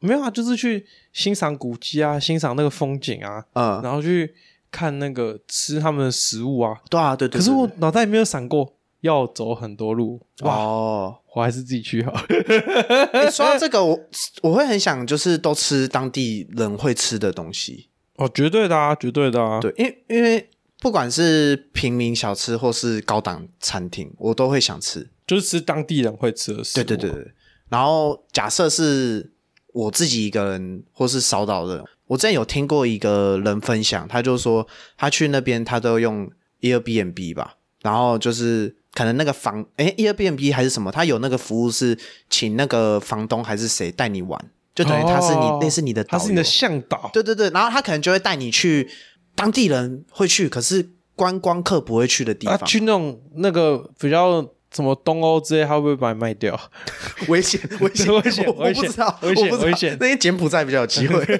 [0.00, 4.34] 没有啊，就是去欣赏古迹啊，欣赏那个风景啊，嗯，然后去
[4.70, 6.78] 看那个吃他们的食物啊。
[6.88, 7.38] 对啊，对对。
[7.38, 12.20] 可是我脑袋里没有闪过要走很多路，哇，哦，我还是自己去好了。
[13.12, 13.98] 欸说到这个，我
[14.42, 19.58] 我会很想就是都吃当地人会吃的东西，哦，绝对的啊，绝对的啊。
[19.60, 20.48] 对，因为因为
[20.80, 25.10] 不管是平民小吃或是高档餐厅，我都会想吃。
[25.30, 26.82] 就是吃当地人会吃的食物。
[26.82, 27.32] 对对对对。
[27.68, 29.30] 然后假设是
[29.72, 34.66] 我自己一个人或是少岛人，我之前有听过一个人分享，他就说
[34.96, 36.28] 他去那边他都用
[36.62, 41.96] Airbnb 吧，然后就是可能那个房哎 Airbnb 还是什么，他有那个服务是
[42.28, 47.08] 请那个房东还是谁带你玩，就等于他是你、哦类似你的导，他是你的向导。
[47.12, 48.90] 对对对，然后他可能就会带你去
[49.36, 56.58] 当地人会去，可是观光客不会去的地啊，方，去那种那个比较什么东欧之类，他会不会把你卖掉？
[57.28, 59.66] 危险危险危险危险危险我不知道。
[59.66, 59.96] 危险。
[60.00, 61.24] 那些柬埔寨比较有机会。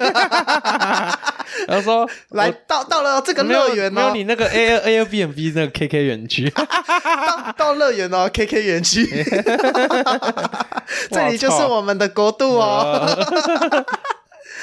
[1.69, 9.05] 然后说来到到了这个乐园哦，没有你那个 Airbnb 那个 KK 园区， 到到乐园哦，KK 园区，
[11.11, 13.07] 这里就是我们的国度哦。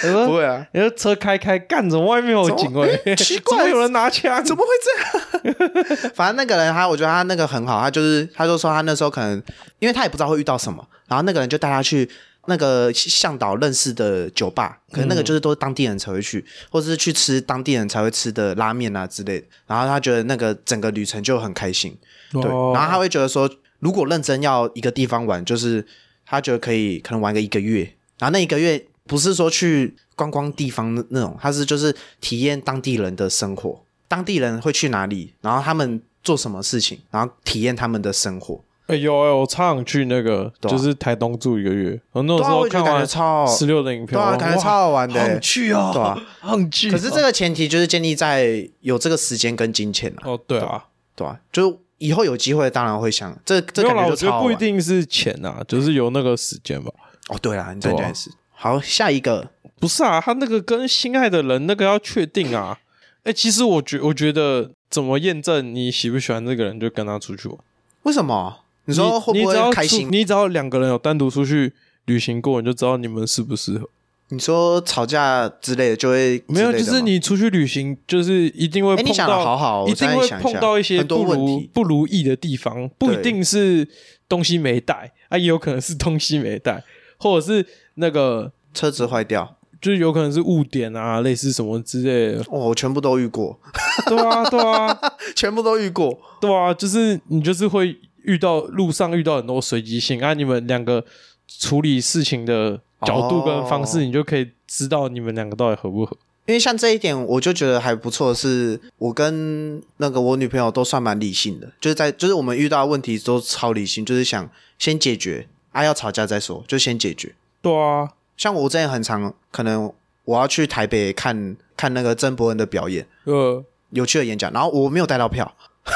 [0.02, 3.02] 不会啊，你说车开开，干怎么外面有警卫？
[3.18, 4.44] 奇怪有人拿枪？
[4.44, 6.12] 怎么会这样？
[6.14, 9.42] 反正那个人他，我觉得他那个很好，他就是他就说他那时候可能，
[9.80, 12.10] 因为他也不知道会遇到什么，然后那个人就带他去
[12.48, 19.48] 那个向导认识的酒吧，可能那个就是都是当地人才会去，或者是去吃当地人才会吃的拉面啊之类的。
[19.66, 21.98] 然后他觉得那个整个旅程就很开心，
[22.32, 25.86] 对，哦然后他会觉得说，如果认真要一个地方玩，就是
[26.26, 38.62] 他觉得可以可能玩个一个月，然后那一个月不是说去观光地方那那种，他是就是体验当地人的生活，当地人会去哪里，然后他们做什么事情，然后体验他们的生活。
[38.88, 42.00] 哎有哎，我超想去那个，啊就是台东住一个月。
[42.14, 46.92] 我那时候看完超好十六的影片，对啊，我感觉超好玩的、好想去哦，对啊，好想去哦。
[46.94, 50.86] 可是这个前提就是建立在有这个时间跟金钱啊，哦，对啊，
[51.18, 54.48] 对啊、就以后有机会当然会想，这这感没有啦，我觉得觉就超好玩。
[54.48, 56.90] 不一定是钱啊，就是有那个时间吧。
[57.28, 58.32] 哦，对啦，你这样对啊讲也是。
[58.60, 62.80] 好，下一个不是啊，他那个跟心爱的人那个要确定啊。
[63.24, 67.58] 哎、其实我觉我觉得怎么验证你喜不喜欢这个人，就跟他出去玩。
[68.04, 68.62] 为什么？
[68.86, 70.08] 你说会不你只要开心？
[70.12, 71.74] 你只要两个人有单独出去
[72.06, 73.88] 旅行过，你就知道你们适不适合。
[74.30, 81.62] 你说吵架之类的就会没有，就是你出去旅行，就是一定会碰到，好好，一定会碰到一些不如。
[81.74, 83.88] 不如意的地方，不一定是
[84.28, 86.84] 东西没带啊，也有可能是东西没带，
[87.18, 87.66] 或者是
[87.98, 92.44] 那个车子坏掉，就是有可能是误点啊，类似什么之类的。
[92.50, 93.60] 哦，我全部都遇过，
[94.08, 95.00] 对啊，对啊，
[95.36, 96.20] 全部都遇过。
[96.42, 101.04] 对啊，就是你就是会遇到路上遇到很多随机性啊，你们两个
[101.48, 106.18] 处理事情的角度跟方式，哦你就可以知道你们两个到底合不合。
[106.46, 117.36] 因为像这一点，我就觉得还不错，是我跟那个我女朋友都算蛮理性的，就是在就是我们遇到问题都超理性，就是想先解决，啊要吵架再说，就先解决。
[117.68, 119.92] 对啊，像我之前很常可能
[120.24, 125.54] 我要去台北看看那个曾伯恩的表演，呃，有趣的演讲，然后我没有带到票，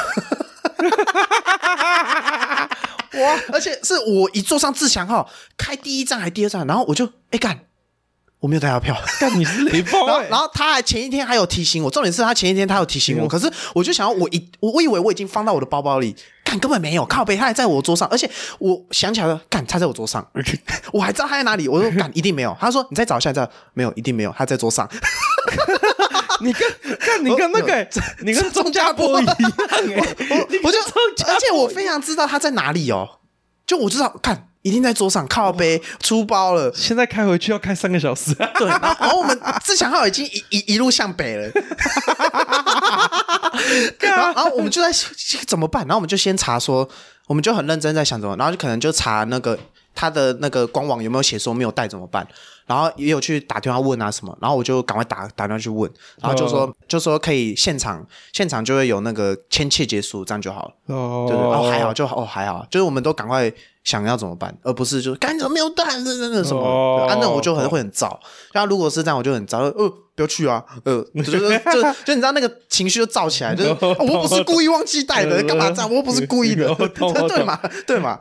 [3.14, 3.38] 哇！
[3.52, 7.66] 而且是我一坐上自强号，开第一站还第二站，然后我就哎干，
[8.42, 8.94] 我没有带他票。
[9.20, 18.28] 干你是雷锋 然后，欸然后他还前一天还有提醒我，重点是他前一天他有提醒我，可是我就想要我一我我以为我已经放到我的包包里，干根本没有，靠背他还在我桌上，而且
[18.58, 20.26] 我想起来了，干他在我桌上，
[20.92, 24.88] 我还知道他在哪里，我说干一定没有，他说你再找一下，再没有，一定没有，他在桌上，
[26.40, 26.68] 你跟
[26.98, 27.88] 看你跟那个欸，
[28.24, 30.78] 你跟钟家波一样哎，我就
[31.26, 33.08] 而且我非常知道他在哪里哦，
[33.72, 36.70] 就我知道看一定在桌上，靠背出包了。
[36.74, 41.50] 现在开回去要开三个小时， 对，然后然后我们 自强号已经一一一路向北了，
[43.98, 44.90] 然后然后我们就在
[45.46, 45.82] 怎么办？
[45.86, 46.86] 然后我们就先查说，
[47.28, 49.58] 我们就很认真在想怎么，然后就可能就查那个
[49.94, 52.28] 他的那个官网有没有写说没有带怎么办，
[52.66, 55.90] 然后也有去打电话问啊什么，然后我就赶快打打电话去问，
[56.20, 60.94] 然后就说、就说可以现场现场就会有那个签切结束，这样就好了。
[60.94, 63.52] 哦对对，然后还好就好哦还好，就是我们都赶快
[63.84, 68.16] 想要怎么办，而不是就是干怎么没有带，那那那什么、哦啊，那我就很会很燥。
[68.52, 69.72] 那如果是这样，我就很躁，呃，
[70.14, 75.88] 不要去啊，呃，就是就就 就你知道那个情绪就燥起来，就是、 哦我不是故意忘记带的，干嘛这样？
[75.90, 76.72] 我又不是故意的，
[77.28, 78.18] 对嘛对嘛，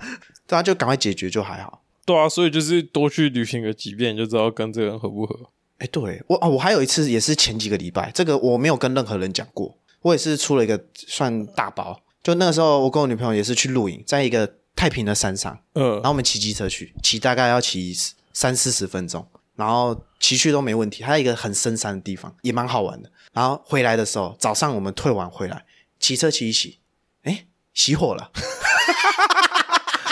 [0.48, 1.81] 对啊，就赶快解决就还好。
[2.12, 5.50] 对啊，所以就是多去旅行个几遍，你就知道跟这个人合不合。
[5.78, 12.02] 哎，对我哦，我还有一次也是前几个礼拜，这个我没有跟任何人讲过，我也是出了一个算大包。
[12.22, 17.96] 就那个时候，我跟我女朋友也是去露营，在一个太平的山上，嗯然后我们骑机车去，骑大概要骑
[18.34, 21.02] 三四十分钟，然后骑去都没问题。
[21.02, 23.10] 它一个很深山的地方，也蛮好玩的。
[23.32, 25.64] 然后回来的时候，早上我们退完回来，
[25.98, 26.80] 骑车骑一骑，
[27.24, 28.32] 哎，熄火了，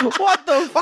[0.02, 0.80] 我的妈！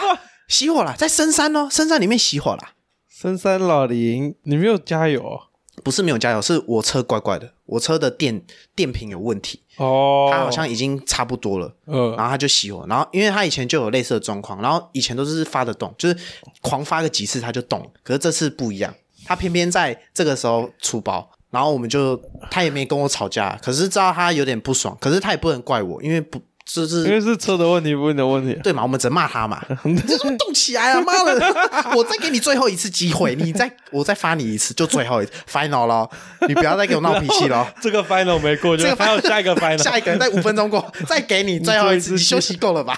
[0.49, 2.70] 熄火了，在深山哦，深山里面熄火了。
[3.09, 5.40] 深山老林，你没有加油哦？
[5.84, 8.42] 不是没有加油，是我车怪怪的，我车的电
[8.74, 11.72] 电瓶有问题，哦，它好像已经差不多了。
[11.84, 16.16] 呃然后它就熄火，然后因为它以前就有类似的状况，然后以前都是发得动，就是
[16.61, 18.92] 狂发个几次它就动，可是这次不一样，
[19.24, 22.20] 它偏偏在这个时候出包，然后我们就
[22.51, 26.40] 他也没跟我吵架，可是知道他有点不爽，可是他也不能怪我，因为不
[26.70, 28.52] 就因是为是车的问题，不是你的问题。
[28.62, 31.00] 对嘛，我们只能骂他嘛， 你这怎么动起来啊？
[31.00, 31.54] 妈的，
[31.96, 36.06] 我再给你最后一次机会，你再我再发你一次，就最后一次 final 了，
[36.46, 37.66] 你不要再给我闹脾气了。
[37.80, 39.78] 这个 final 没过，就这个还有下一个 final。
[39.78, 42.94] 下一个人在五分钟过，再给你最后一次，你休息够了吧？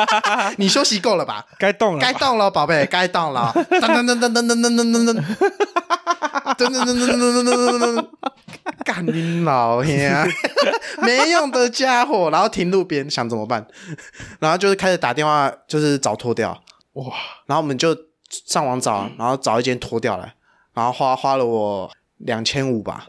[0.56, 1.44] 你休息够了吧？
[1.58, 3.52] 该动了吧，该动了，宝贝，该动了。
[3.54, 5.22] 噔噔噔噔噔噔噔噔噔噔，
[6.56, 8.06] 噔噔噔噔噔噔噔噔噔噔，
[8.84, 9.92] 干你老兄，
[11.02, 12.30] 没用的家伙！
[12.30, 13.66] 然后停路边，想怎么办？
[14.38, 16.50] 然后就是开始打电话，就是找拖掉。
[16.94, 17.04] 哇，
[17.46, 17.96] 然后我们就
[18.28, 20.34] 上网找，然后找一间拖掉来，
[20.74, 23.08] 然后花花了我两千五吧。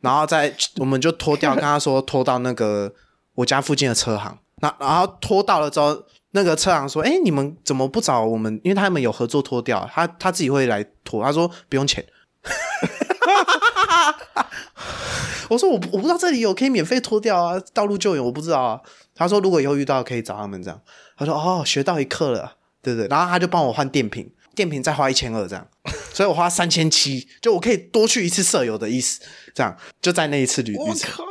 [0.00, 2.92] 然后再我们就拖掉，跟他说拖到那个
[3.34, 4.38] 我家附近的车行。
[4.60, 5.96] 那然后拖到了之后，
[6.32, 8.60] 那个车行说：“哎，你们怎么不找我们？
[8.62, 12.04] 因为他们有合作拖掉，他他自己会来拖。”他说：“不用钱。”
[15.48, 18.80] 我说我我不知道这里有可以免费脱掉啊，道路救援我不知道啊。
[19.14, 20.80] 他说如果以后遇到可以找他们这样。
[21.16, 23.06] 他说哦，学到一课了，对不对？
[23.08, 25.66] 然后他就帮我换电瓶，电瓶再花一千二这样，
[26.12, 29.20] 所以我花三千七，就我可以多去一次舍友的意思，
[29.54, 31.10] 这样就在那一次旅旅程。
[31.12, 31.24] 靠！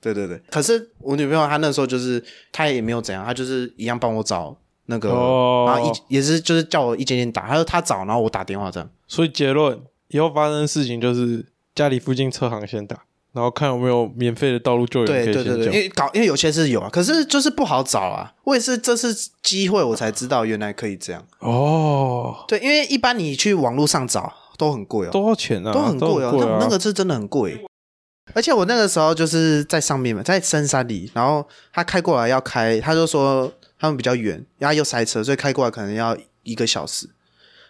[0.00, 8.88] 对对对，可是我女朋友她那时候就是她也没有怎样，她就是一样帮我找那个，哦然后一也是就是叫我一间间打，她说她找，然后我打电话这样。
[9.08, 11.44] 所以结论，以后发生的事情就是
[11.74, 15.72] 家里附近车行先打，然后看有没有免费的道路救援可以对对对对，因。
[15.72, 18.32] 为搞因为有些是有啊，可是就是不好找啊。
[18.44, 21.26] 我也是这次机会我才知道原来可以这样。
[21.40, 25.72] 哦，对，因为一般你去网络上找都很贵哦，多少钱啊？
[25.72, 27.64] 都很贵哦，那那个是真的很贵。
[28.34, 37.08] 而且我那个时候就是在上面嘛，在深山里，然后他开过来要开，他就说他们比较远，然后又塞车，所以开过来可能要一个小时。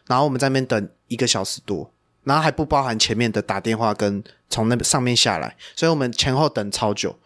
[0.06, 1.92] 然后我们在那边等一个小时多，
[2.26, 7.16] 然后还不包含前面的打电话跟从那上面下来，所以我们前后等超久。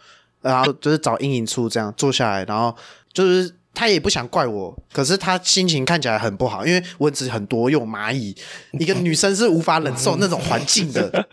[0.43, 2.75] 然后就是找阴影处这样坐下来，然后
[3.13, 8.35] 就是他也不想怪我，可是他心情看起来很不好，因为蚊子很多，又有蚂蚁，
[8.73, 11.29] 一个女生是无法忍受那种环境的。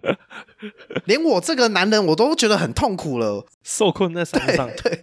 [1.06, 3.46] 连我这个男人我都觉得很痛苦了。
[3.62, 5.02] 受困在山上，对，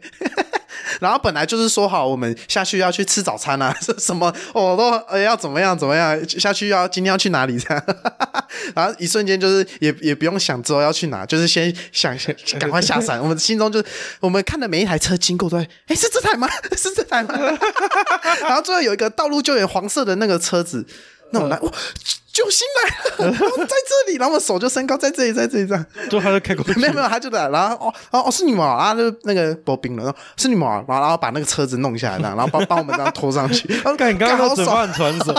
[1.00, 7.84] 然后本来就是说好我们下去要去吃早餐啊，是 什么我都呃要怎么样怎么样下去要今天要去哪里这样，
[8.76, 13.22] 然后一瞬间就是也也不用想之后要去哪，就是先想想赶快下山。
[13.22, 13.86] 我们心中就是
[14.20, 16.48] 我们看的每一台车经过都在，哎是这台吗？
[16.78, 17.36] 是这台吗？
[18.42, 20.86] 然后最后有一个道路救援黄色的那个车子，
[21.32, 21.72] 那种来哇。
[22.36, 25.86] 救星来了，然 后在这里，然后手就升高，在这里，在这里这样。
[26.10, 35.34] 就他就开过去， 没有没有，他就来，然后哦哦哦是你们啊，然后就那个薄冰了，然后是你们啊，然后然后把那个车子弄下来，这样，然后帮帮我们这样拖上去， 然后干你刚刚都嘴巴很传神，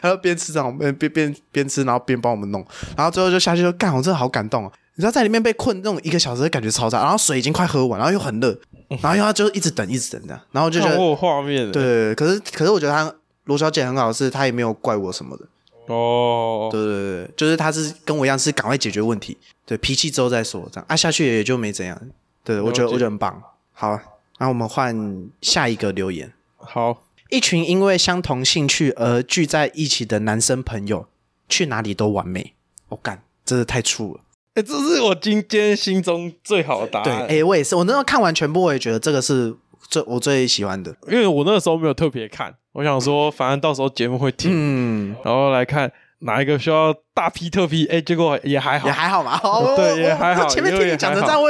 [0.00, 4.72] 还要边吃这样边边边边吃，然后边帮我们弄，然后最后就下去就干，我真的好感动啊！
[4.94, 8.56] 你知道在里面被困那种一个小时的感觉超差，然后水已经快喝完，然后又很热，
[9.02, 13.12] 然后又要就一直等一直等这样，然后我就觉得画面，对对对，可是可是我觉得他
[13.44, 15.44] 罗小姐很好是，她也没有怪我什么的，
[15.92, 19.36] 哦，对对对对，就是他是跟我一样是赶快解决问题，
[19.66, 22.00] 对脾气之后再说，这样啊下去也就没怎样，
[22.44, 23.42] 对我觉得我觉得很棒。
[23.72, 23.98] 好，
[24.38, 26.32] 那我们换下一个留言。
[26.56, 31.06] 好，一群因为相同兴趣而聚在一起的男生朋友，
[31.48, 32.54] 去哪里都完美。
[32.88, 34.20] 我、干，真的太酷了。
[34.54, 39.54] 哎，这是我今天心中最好的答案对，案，哎、我也是，我那时候看完全部，我也觉得这个是
[39.88, 40.94] 最我最喜欢的。
[41.06, 45.90] 因为我那个时候没有特别看，我想说反正到时候节目会停，嗯，然后来看
[46.20, 48.86] 哪一个需要大批特批，哎，结果也还好。
[48.86, 49.40] 也，还好嘛。
[49.42, 51.40] 哦对我也还好 前面听你讲成这样，还 好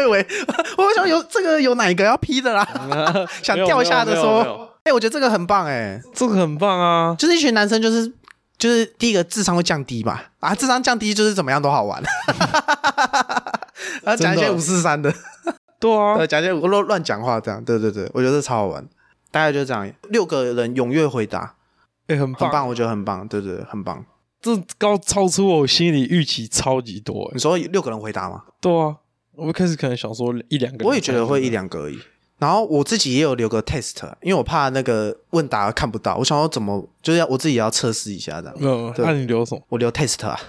[0.78, 2.66] 我想有这个有哪一个要批的啦，
[3.42, 8.10] 想掉下的说有，哎、我觉得这个很棒哎、这个很棒啊，就是一群男生，就是
[8.56, 12.02] 就是第一个智商会降低嘛，啊，智商降低就是怎么样都好玩，
[14.02, 15.12] 然后讲一些五四三的，
[15.78, 16.14] 对啊。
[16.14, 18.82] 呃，，讲一些乱乱讲话这样，对对对，我觉得超好玩，
[19.30, 21.54] 大概就这样，六个人踊跃回答，
[22.08, 24.04] 哎，很棒，很棒，我觉得很棒，对对对，很棒。
[24.40, 28.42] 这高超出我心里预期超级多，哎你说六个人回答吗？
[28.60, 28.96] 对啊，
[29.36, 32.00] 我一开始可能想说一两个，我也觉得会一两个而已。
[32.38, 38.56] 然后我自己也有留个 test，因为我怕那个问答看不到，我想要怎么就是要我自己也要测试一下这样。
[38.58, 39.62] 嗯，那你留什么？
[39.68, 40.40] 我留 test 啊，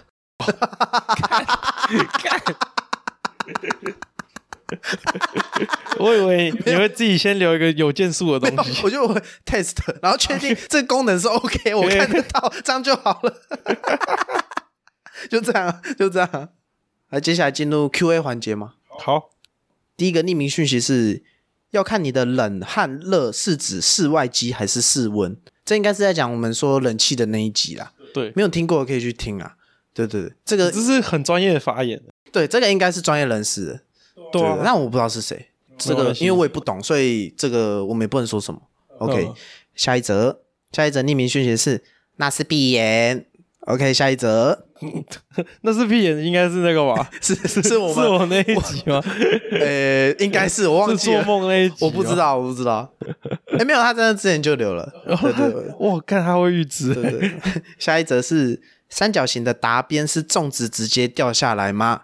[5.99, 8.82] 我以为你会自己先留一个有件数的东西。
[8.84, 13.41] 我就我 test，然后确定 这个功能是 OK， 我看得到，这样就好了。
[15.29, 16.49] 就这样，就这样。
[17.11, 18.73] 那接下来进入 Q&A 环节嘛。
[18.88, 19.32] 好，
[19.95, 21.23] 第一个匿名讯息是
[21.71, 27.93] 要看你的冷和热是指室外机还是室温，这应该是在讲我们说冷气的那一集啦。
[28.13, 29.55] 对，没有听过的可以去听啊。
[29.93, 32.01] 对对对，这个这是很专业的发言。
[32.32, 33.82] 对这个应该是专业人士的，
[34.32, 35.47] 对啊，但我不知道是谁。
[35.78, 38.62] 这个因为我也不懂，所以这个我们也不能说什么。
[38.99, 39.34] OK，、嗯
[39.74, 40.41] 下一则，
[40.72, 41.84] 下一则匿名讯息是
[42.18, 43.26] 那是闭眼。
[43.62, 44.68] OK，下一则
[45.62, 47.09] 那是闭眼，应该是那个吧？
[47.22, 49.01] 是是是我是我那一集吗？
[49.59, 52.16] 呃，应该是我忘是做记了，梦那一集，我不知。
[52.16, 52.91] 道，我不知道。
[53.57, 54.91] 哎，没有，他真的之前就留了。
[55.05, 56.93] 对对对我看他会预知。
[56.93, 57.32] 对对。
[57.80, 62.01] 下一则是三角形的答边是粽子直接掉下来吗？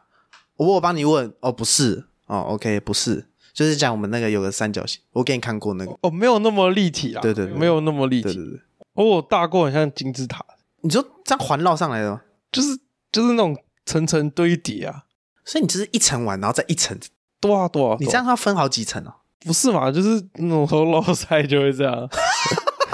[0.57, 5.97] 我有帮你问哦，不是哦，OK，不是，就是讲我们那个有个三角形，我给你看过那个。
[6.01, 7.21] 哦，没有那么立体啦。
[7.21, 8.33] 对对对没有那么立体。
[8.33, 8.59] 对对对，
[8.93, 10.43] 哦，我大过很像金字塔，
[10.81, 12.21] 你就这样环绕上来的吗？
[12.51, 12.77] 就是
[13.11, 13.55] 就是那种
[13.85, 15.03] 层层堆叠啊。
[15.45, 16.97] 所以你就是一层完，然后再一层，
[17.39, 19.13] 多啊，多啊，你这样要分好几层哦。
[19.41, 19.91] 不是嘛？
[19.91, 22.09] 就是那种头老塞就会这样。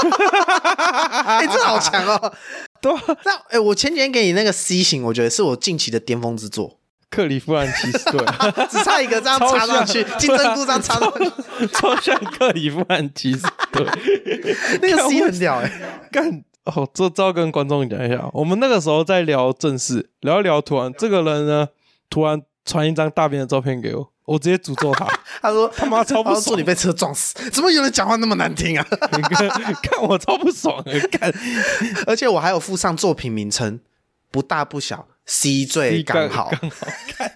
[0.03, 2.33] 哎、这好强哦！
[2.81, 6.77] 对啊，那哎、我前几天给你那个 C 型，我觉得是我近期的巅峰之作，
[7.13, 8.25] 克里夫兰骑士队，
[8.71, 13.85] 只差一个这样插上去，金针菇这样插上去，超 像克里夫兰骑士队。
[14.81, 15.71] 那个 C 很屌哎、
[16.11, 21.67] 干哦，这这要跟观众讲一下，我们那个时候在聊正事，聊一聊，突然这个人呢，
[22.09, 25.05] 突然传一张大便的照片给我，我直接诅咒他，
[25.41, 28.87] 他说他妈超不他说爽你被车撞死，怎么有人讲话那么难听啊？
[28.89, 29.21] 看
[29.83, 31.31] 看我超不爽的，干。
[32.07, 33.79] 而且我还有附上作品名称，
[34.31, 37.31] 不大不小，C 最刚好，刚好看，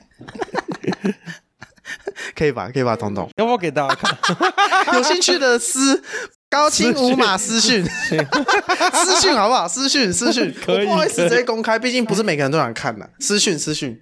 [2.35, 2.69] 可以吧？
[2.73, 2.95] 可以吧？
[2.95, 4.17] 彤彤，要不要给大家看？
[4.95, 6.03] 有兴趣的私
[6.49, 7.83] 高清无码私讯，
[8.93, 9.67] 私讯好不好？
[9.67, 13.09] 私讯私讯，可以不好意思直接公开，毕竟不是每个人都想看的。
[13.19, 14.01] 私讯私讯，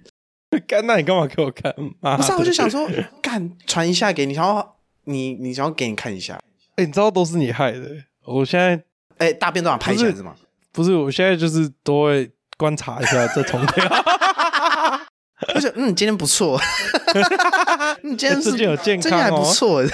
[0.66, 1.74] 干，那你干嘛给我看？
[2.00, 2.88] 妈不是、啊，我就想说，
[3.22, 4.66] 干传一下给你，然后
[5.04, 6.38] 你你想要给你看一下。
[6.76, 7.90] 哎、你知道都是你害的。
[8.26, 8.82] 我现在
[9.18, 10.34] 哎、大便都想拍起来是吗？
[10.72, 13.86] 不是，我现在就是都会观察一下这重点。
[15.54, 16.58] 而且嗯，今天不错，
[18.02, 19.42] 嗯，今天是最近有健最近还康哦。
[19.42, 19.84] 不错。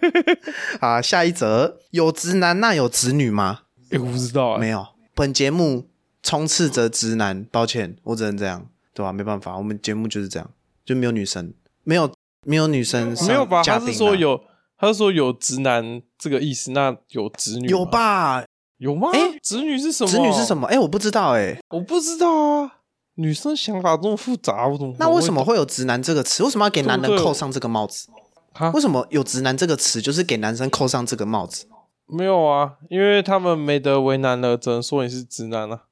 [0.80, 3.60] 啊，下一则，有直男那有直女吗？
[3.90, 4.86] 哎、我不知道哎、没有。
[5.14, 5.88] 本节目
[6.22, 10.50] 充斥着直男，抱歉，我只能这样，对吧、没办法，我们节目就是这样，
[10.84, 12.12] 就没有女生，没有
[12.44, 13.62] 没有女生上没有吧？
[13.64, 14.38] 他是说有，
[14.78, 17.86] 他是说有直男这个意思，那有直女有？
[17.86, 18.44] 吧？
[18.78, 19.10] 有吗？
[19.12, 20.10] 哎直女是什么？
[20.10, 20.56] 直女是什？
[20.56, 20.66] 么？
[20.68, 22.74] 哎、我不知道哎、我不知道啊。
[23.14, 24.94] 女生想法这么复杂，我怎么？
[24.98, 26.44] 那为什么我会会有直男这个词？
[26.44, 28.08] 为什么要给男人扣上这个帽子？
[28.52, 31.66] 啊为什么有直男这个词，就是给男生扣上这个帽子？
[32.06, 32.74] 没有啊？
[32.88, 35.84] 因为他们没得为难了，只能说你是直男啊。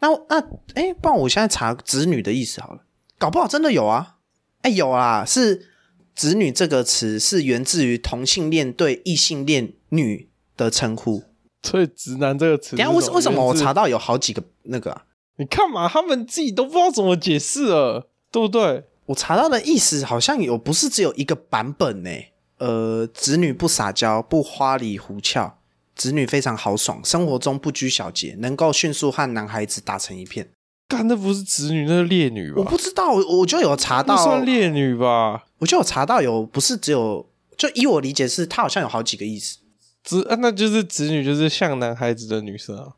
[0.00, 0.40] 那那
[0.74, 2.80] 哎，不然我现在查子女的意思好了，
[3.18, 4.16] 搞不好真的有啊。
[4.62, 5.68] 哎，有啊，是
[6.14, 11.22] 子女这个词是源自于同性恋对异性恋女的称呼。
[11.64, 15.04] 所以“直男”这个词等下为什么，为什么我查到有好几个那个啊？
[15.38, 18.84] 你看嘛，他们自己都不知道怎么解释了，对不对？
[19.06, 22.10] 我查到的意思好像有，不是只有一个版本呢。
[22.58, 25.58] 呃，子女不撒娇，不花里胡俏，
[25.96, 30.48] 子女非常豪爽，生活中不拘小节，能够迅速和男孩子打成一片。
[30.86, 32.56] 干，那不是子女，那是烈女吧？
[32.58, 35.44] 我不知道，我我就有查不到，算烈女吧？
[35.58, 39.58] 我就有查到有，不是只有，就依我理解是，它好像有好几个意思，
[40.04, 42.92] 直啊，那就是子女，就是像男孩子的女生啊。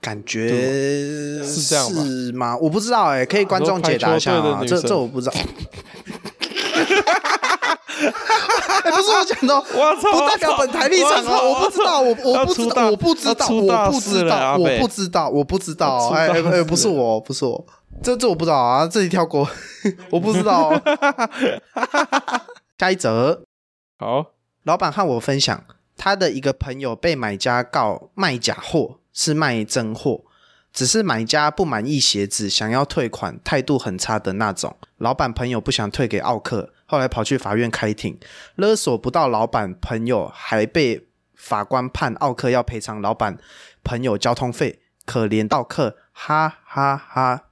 [0.00, 0.48] 感觉
[1.42, 1.90] 是这样
[2.34, 2.54] 吗？
[2.58, 5.34] 我不知道哎、可以观众解答一下啊，这这我不知道。
[8.84, 10.12] 哎、不是我讲的哦，我操！
[10.12, 17.64] 不代表本台立场哦，我不知道，我我不知道，我不知道，我不知道，我不知道，我不知道，哎哎不是我，不是我，
[18.02, 19.48] 这这我不知道啊，这里跳过，
[20.10, 20.82] 我不知道哦。
[22.78, 23.42] 下一则，
[23.98, 24.26] 好，
[24.64, 25.64] 老板和我分享，
[25.96, 30.24] 他的一个朋友被买家告卖假货，是卖真货，
[30.72, 34.76] 只是买家不满意鞋子，想要退款，态度很差的那种。
[34.98, 38.18] 老板朋友不想退给奥克，后来跑去法院开庭，
[38.56, 43.38] 勒索不到老板朋友，还被法官判奥克要赔偿老板
[43.82, 47.44] 朋友交通费，可怜奥克，哈哈哈。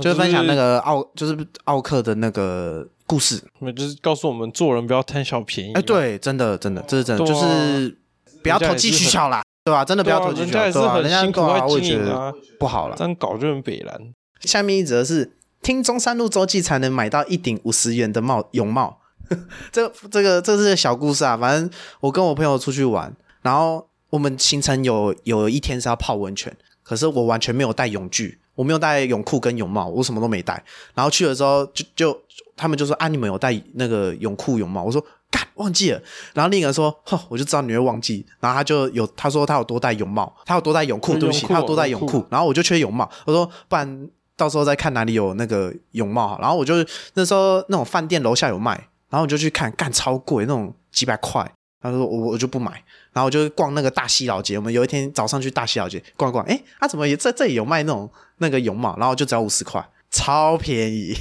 [0.00, 3.42] 就是分享那个奥，就是奥克的那个故事。
[3.60, 5.72] 就是，就是告诉我们做人不要贪小便宜。
[5.72, 7.98] 哎，，对，真的真的，这是真就是
[8.40, 13.04] 不要投机取巧啦，对吧、真的不要投机取巧，对吧、很人家辛苦啊，我也觉得不好了这。
[13.04, 13.98] 样搞就很北蓝。
[14.42, 19.00] 下面一则是听中山路周记才能买到一顶五十元的帽泳帽，
[19.72, 21.36] 这这个这是个小故事啊。
[21.36, 30.62] 反正我跟我朋友出去玩，然后我们行程有有一天是要泡温泉，可是我完全没有带泳具，我没有带泳裤跟泳帽，我什么都没带。
[30.92, 32.20] 然后去了之后就就
[32.54, 34.82] 他们就说啊，你们有带那个泳裤泳帽？
[34.82, 36.02] 我说干忘记了。
[36.34, 38.26] 然后另一个人说，哼，我就知道你会忘记。
[38.38, 42.26] 然后他就有他说他有多带泳帽，他有多带泳裤，对不起，他有多带泳泳裤。
[42.28, 46.38] 然后我就缺泳帽，我说不然到时候再看哪里有那个泳帽好。
[46.38, 46.74] 然后我就
[47.14, 48.72] 那时候那种饭店楼下有卖，
[49.08, 51.50] 然后我就去看，干超贵，那种几百块。
[51.82, 52.72] 他说我我就不买，
[53.12, 54.56] 然后我就逛那个大西老街。
[54.56, 61.16] 我们有一天早上去大西老街逛逛，哎，他、怎么也在这里有卖那种那个泳帽，然后就只要五十块，超便宜，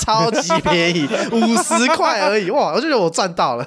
[0.00, 2.72] 超级便宜，五十块而已，哇！
[2.72, 3.64] 我就觉得我赚到了。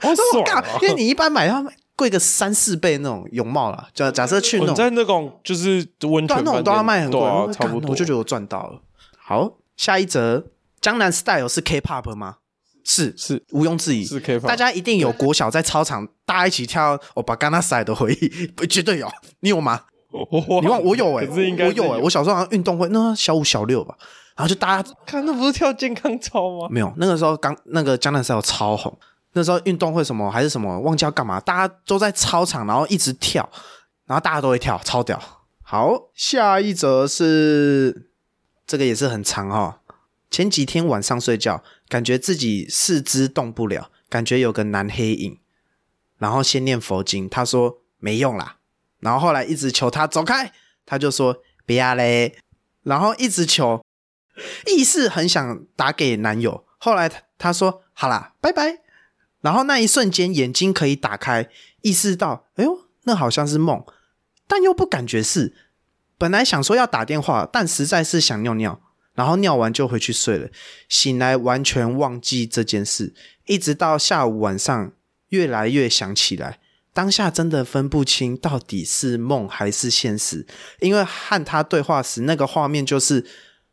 [0.00, 0.78] 好我爽干啊！
[0.80, 1.62] 因为你一般买要
[1.96, 7.90] 贵个三四倍那种泳帽啦，假假设去那种在那种就是温泉那种都要卖很贵，啊差不多。
[7.90, 8.80] 我就觉得我赚到了。
[9.18, 10.46] 好，下一则，
[10.80, 12.36] 江南 Style 是 K-pop 吗？
[12.88, 13.44] 是是。
[13.52, 19.06] 毋庸置疑，是 K 大家一定有国小在操场大家一起跳我把刚那赛的回忆，不 绝对有，
[19.40, 19.82] 你有吗？
[20.10, 23.94] 我你忘我有哎、我有哎、我小时候好像运动会，那小五小六吧，
[24.34, 26.66] 然后就大家看那不是跳健康操吗？
[26.70, 28.98] 没有，那个时候刚那个江南 Style 超红，
[29.34, 33.46] 那时候运动会什么还是什么忘记要干嘛，大家都在操场，然后一直跳，
[34.06, 35.20] 然后大家都会跳，超屌。
[35.62, 38.08] 好，下一则是
[38.66, 39.80] 这个也是很长哈、
[40.30, 45.38] 前几天晚上睡觉，感觉自己四肢动不了，感觉有个蓝黑影，
[46.18, 48.58] 然后先念佛经，他说没用啦，
[49.00, 50.52] 然后后来一直求他走开，
[50.84, 52.38] 他就说不要嘞，
[52.82, 53.82] 然后一直求，
[54.66, 58.80] 意识很想打给男友，后来他他说好啦，拜拜，
[59.40, 61.48] 然后那一瞬间眼睛可以打开，
[61.82, 63.84] 意识到，哎呦，那好像是梦，
[64.46, 65.54] 但又不感觉是。
[66.18, 68.80] 本来想说要打电话，但实在是想尿尿，
[69.18, 70.48] 然后尿完就回去睡了。
[70.88, 73.12] 醒来完全忘记这件事，
[73.46, 74.92] 一直到下午晚上，
[75.30, 76.60] 越来越想起来。
[76.92, 80.46] 当下真的分不清到底是梦还是现实，
[80.78, 83.26] 因为和他对话时，那个画面就是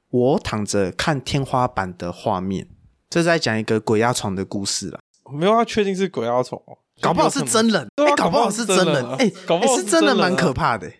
[0.09, 2.67] 我躺着看天花板的画面。
[3.07, 4.99] 这是在讲一个鬼压床的故事啦，
[5.31, 10.91] 没有，要确定是鬼压床哦，搞不好是真人，对啊哎搞不好是真人，哎、搞不好是真的蛮可怕的、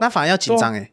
[0.00, 0.92] 那反而要紧张哎。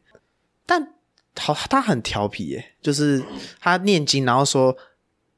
[0.65, 0.94] 但
[1.39, 3.23] 好，他很调皮耶、就是
[3.59, 4.75] 他念经，然后说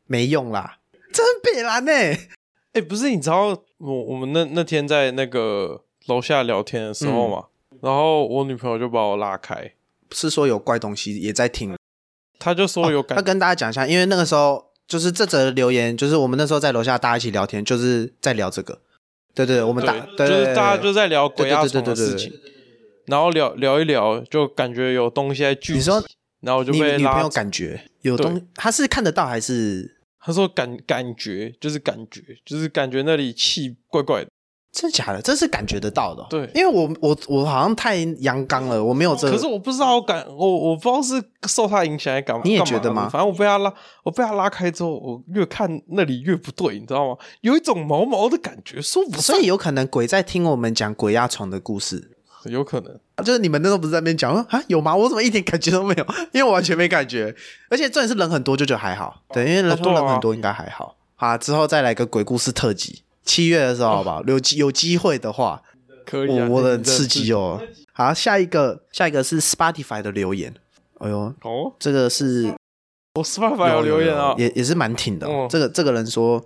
[0.06, 0.78] 没用啦，
[1.12, 2.30] 真北蓝哎、
[2.74, 7.45] 哎、不是，你知道我我们那那天在那个楼下聊天的时候嘛，
[7.82, 9.74] 然后我女朋友就把我拉开，
[10.12, 11.76] 是说有怪东西也在听。
[12.39, 18.80] 他就说有感要跟大家讲一下，因为那个时候就是这则留言，就是我们那时候在楼下大家一起聊天，就是在聊这个。
[19.34, 22.32] 对对，我们大对就是大家就在聊鬼压对床的事情，
[23.08, 26.03] 然后聊聊一聊，就感觉有东西在聚集，你说
[26.41, 26.97] 然后我就被。
[26.97, 34.30] 女朋友感觉有东，他是看得到还是他说感感觉就是感觉，就是感觉那里气怪怪的，
[34.74, 35.22] 真的假的？
[35.22, 39.34] 这是感觉得到的哦、对因为我我我好像太阳刚了，我没有这个。
[39.34, 42.41] 可是我不知道，我感我我不知道是受他影响还干嘛？
[42.43, 47.18] 你也觉得吗反正我被他拉，我被他拉开之后，我越看那里越不对，你知道吗？
[47.41, 52.16] 有一种毛毛的感觉，说不上，所以有可能鬼在听我们讲鬼压床的故事，
[52.50, 53.00] 有可能。
[53.24, 54.95] 就是你们那时候不是在那边讲说啊有吗？
[54.95, 56.06] 我怎么一点感觉都没有？
[56.34, 57.36] 因为我完全没感觉，
[57.70, 59.22] 而且重点是人很多，就觉得还好。
[59.34, 60.95] 对，因为人说哦对啊人很多应该还好。
[61.16, 64.24] 好，之后再来个鬼故事特辑，七月的时候好不好？
[64.24, 65.62] 有机有机会的话，
[66.06, 67.60] 可以啊，我我的很刺激哦。
[67.93, 70.54] 好，下一个下一个是 Spotify 的留言，
[71.00, 72.54] 哎呦，哦，这个是
[73.16, 76.45] 我 Spotify 有留言啊，也也是蛮挺的这个这个人说，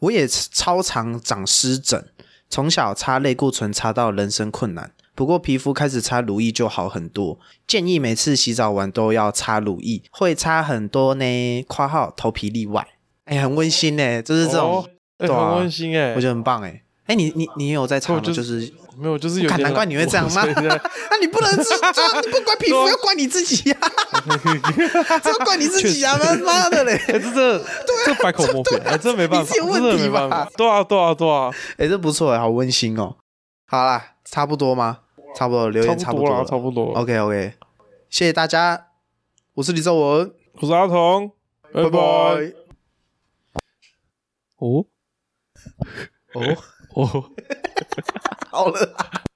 [0.00, 2.10] 我也超常长湿疹，
[2.50, 7.36] 从小擦类固醇擦到人生困难，不过皮肤开始擦乳液就好很多。
[7.66, 11.24] 建议每次洗澡完都要擦乳液，会擦很多呢。
[11.66, 12.86] （括号头皮例外）
[13.26, 14.86] 哎、很温馨呢，就是这种，
[15.18, 16.84] 对啊很温馨哎我，觉得很棒哎。
[17.06, 18.20] 哎，你你你有在擦吗？
[18.20, 20.44] 就就是没有，就是有点难怪你会这样吗
[21.10, 26.14] 那你不能自，就你不怪皮肤， 要怪你自己呀、啊，这要怪你自己啊！
[26.22, 26.92] 他妈的嘞！
[27.08, 27.64] 哎，这这
[28.06, 30.50] 这百口莫辩，哎，这没办法，你是有问题真的没办吧法。
[30.56, 33.16] 对啊，对啊，对啊，哎、这不错哎，好温馨哦。
[33.66, 34.98] 好啦，差不多吗？
[35.38, 36.94] 差不多，留言差不多了，差不多了。
[36.94, 37.00] 差不多。
[37.00, 37.54] OK OK，
[38.10, 38.88] 谢谢大家，
[39.54, 41.30] 我是李兆文，我是阿童，
[41.72, 41.98] 拜拜拜。
[44.56, 44.84] 哦
[46.34, 46.56] 哦，
[46.94, 47.30] 哦。
[48.50, 49.27] 好了。